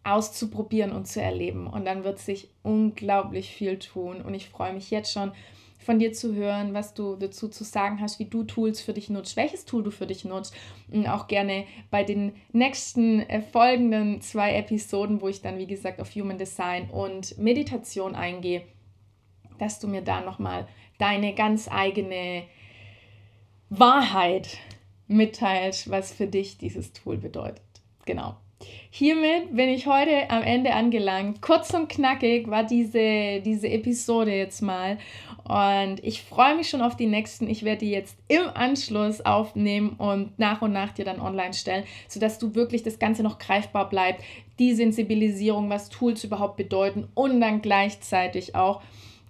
auszuprobieren 0.07 0.93
und 0.93 1.07
zu 1.07 1.21
erleben. 1.21 1.67
Und 1.67 1.85
dann 1.85 2.05
wird 2.05 2.19
sich 2.19 2.49
unglaublich 2.63 3.51
viel 3.51 3.79
tun. 3.79 4.23
Und 4.23 4.35
ich 4.35 4.49
freue 4.49 4.73
mich 4.73 4.91
jetzt 4.91 5.13
schon 5.13 5.33
von 5.79 5.99
dir 5.99 6.13
zu 6.13 6.35
hören, 6.35 6.75
was 6.75 6.95
du 6.95 7.17
dazu 7.17 7.49
zu 7.49 7.63
sagen 7.63 8.01
hast, 8.01 8.19
wie 8.19 8.25
du 8.25 8.43
Tools 8.43 8.81
für 8.81 8.93
dich 8.93 9.09
nutzt, 9.09 9.37
welches 9.37 9.65
Tool 9.65 9.83
du 9.83 9.91
für 9.91 10.07
dich 10.07 10.25
nutzt. 10.25 10.55
Und 10.91 11.07
auch 11.09 11.29
gerne 11.29 11.65
bei 11.91 12.03
den 12.05 12.35
nächsten 12.53 13.21
äh, 13.21 13.41
folgenden 13.41 14.21
zwei 14.21 14.55
Episoden, 14.55 15.21
wo 15.21 15.29
ich 15.29 15.43
dann, 15.43 15.59
wie 15.59 15.67
gesagt, 15.67 16.01
auf 16.01 16.15
Human 16.15 16.39
Design 16.39 16.91
und 16.91 17.39
Meditation 17.39 18.15
eingehe, 18.15 18.63
dass 19.59 19.79
du 19.79 19.89
mir 19.89 20.03
da 20.03 20.21
nochmal 20.21 20.67
deine 20.99 21.35
ganz 21.35 21.69
eigene 21.71 22.45
Wahrheit 23.71 24.59
mitteilst, 25.09 25.91
was 25.91 26.13
für 26.13 26.27
dich 26.27 26.59
dieses 26.59 26.93
Tool 26.93 27.17
bedeutet. 27.17 27.63
Genau. 28.05 28.37
Hiermit 28.91 29.55
bin 29.55 29.69
ich 29.69 29.87
heute 29.87 30.31
am 30.31 30.43
Ende 30.43 30.73
angelangt. 30.73 31.43
Kurz 31.43 31.75
und 31.75 31.89
knackig 31.89 32.49
war 32.49 32.65
diese, 32.65 33.43
diese 33.43 33.69
Episode 33.69 34.35
jetzt 34.35 34.63
mal. 34.63 34.97
Und 35.45 36.03
ich 36.03 36.23
freue 36.23 36.57
mich 36.57 36.71
schon 36.71 36.81
auf 36.81 36.97
die 36.97 37.07
nächsten. 37.07 37.49
Ich 37.49 37.63
werde 37.63 37.81
die 37.81 37.91
jetzt 37.91 38.17
im 38.29 38.49
Anschluss 38.55 39.21
aufnehmen 39.21 39.91
und 39.99 40.39
nach 40.39 40.63
und 40.63 40.73
nach 40.73 40.93
dir 40.93 41.05
dann 41.05 41.21
online 41.21 41.53
stellen, 41.53 41.85
sodass 42.09 42.39
du 42.39 42.55
wirklich 42.55 42.83
das 42.83 42.99
Ganze 42.99 43.23
noch 43.23 43.39
greifbar 43.39 43.89
bleibt. 43.89 44.25
Die 44.59 44.75
Sensibilisierung, 44.75 45.69
was 45.69 45.91
Tools 45.91 46.25
überhaupt 46.25 46.57
bedeuten 46.57 47.07
und 47.15 47.41
dann 47.41 47.61
gleichzeitig 47.61 48.55
auch, 48.55 48.81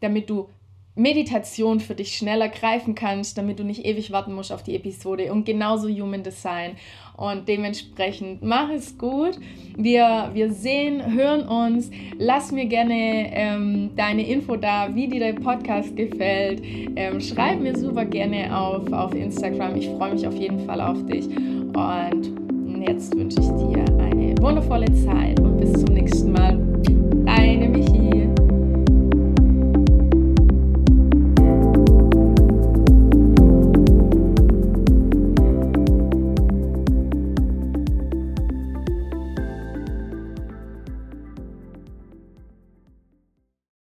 damit 0.00 0.30
du 0.30 0.48
Meditation 0.96 1.78
für 1.80 1.94
dich 1.94 2.16
schneller 2.16 2.48
greifen 2.48 2.94
kannst, 2.94 3.36
damit 3.36 3.58
du 3.58 3.64
nicht 3.64 3.84
ewig 3.84 4.10
warten 4.12 4.32
musst 4.32 4.50
auf 4.50 4.62
die 4.62 4.74
Episode 4.74 5.30
und 5.30 5.44
genauso 5.44 5.88
Human 5.88 6.22
Design. 6.22 6.72
Und 7.16 7.48
dementsprechend 7.48 8.42
mach 8.42 8.70
es 8.70 8.96
gut. 8.96 9.38
Wir, 9.76 10.30
wir 10.32 10.52
sehen, 10.52 11.14
hören 11.14 11.46
uns. 11.46 11.90
Lass 12.18 12.50
mir 12.50 12.66
gerne 12.66 13.30
ähm, 13.32 13.90
deine 13.94 14.26
Info 14.26 14.56
da, 14.56 14.94
wie 14.94 15.06
dir 15.06 15.20
der 15.20 15.32
Podcast 15.34 15.94
gefällt. 15.96 16.62
Ähm, 16.96 17.20
schreib 17.20 17.60
mir 17.60 17.76
super 17.76 18.04
gerne 18.04 18.54
auf, 18.58 18.90
auf 18.92 19.14
Instagram. 19.14 19.76
Ich 19.76 19.88
freue 19.88 20.14
mich 20.14 20.26
auf 20.26 20.36
jeden 20.36 20.66
Fall 20.66 20.80
auf 20.80 21.04
dich. 21.06 21.26
Und 21.26 22.82
jetzt 22.86 23.14
wünsche 23.14 23.40
ich 23.40 23.48
dir 23.48 23.84
eine 23.98 24.34
wundervolle 24.40 24.92
Zeit 25.04 25.38
und 25.40 25.58
bis 25.58 25.72
zum 25.72 25.94
nächsten 25.94 26.32
Mal. 26.32 26.66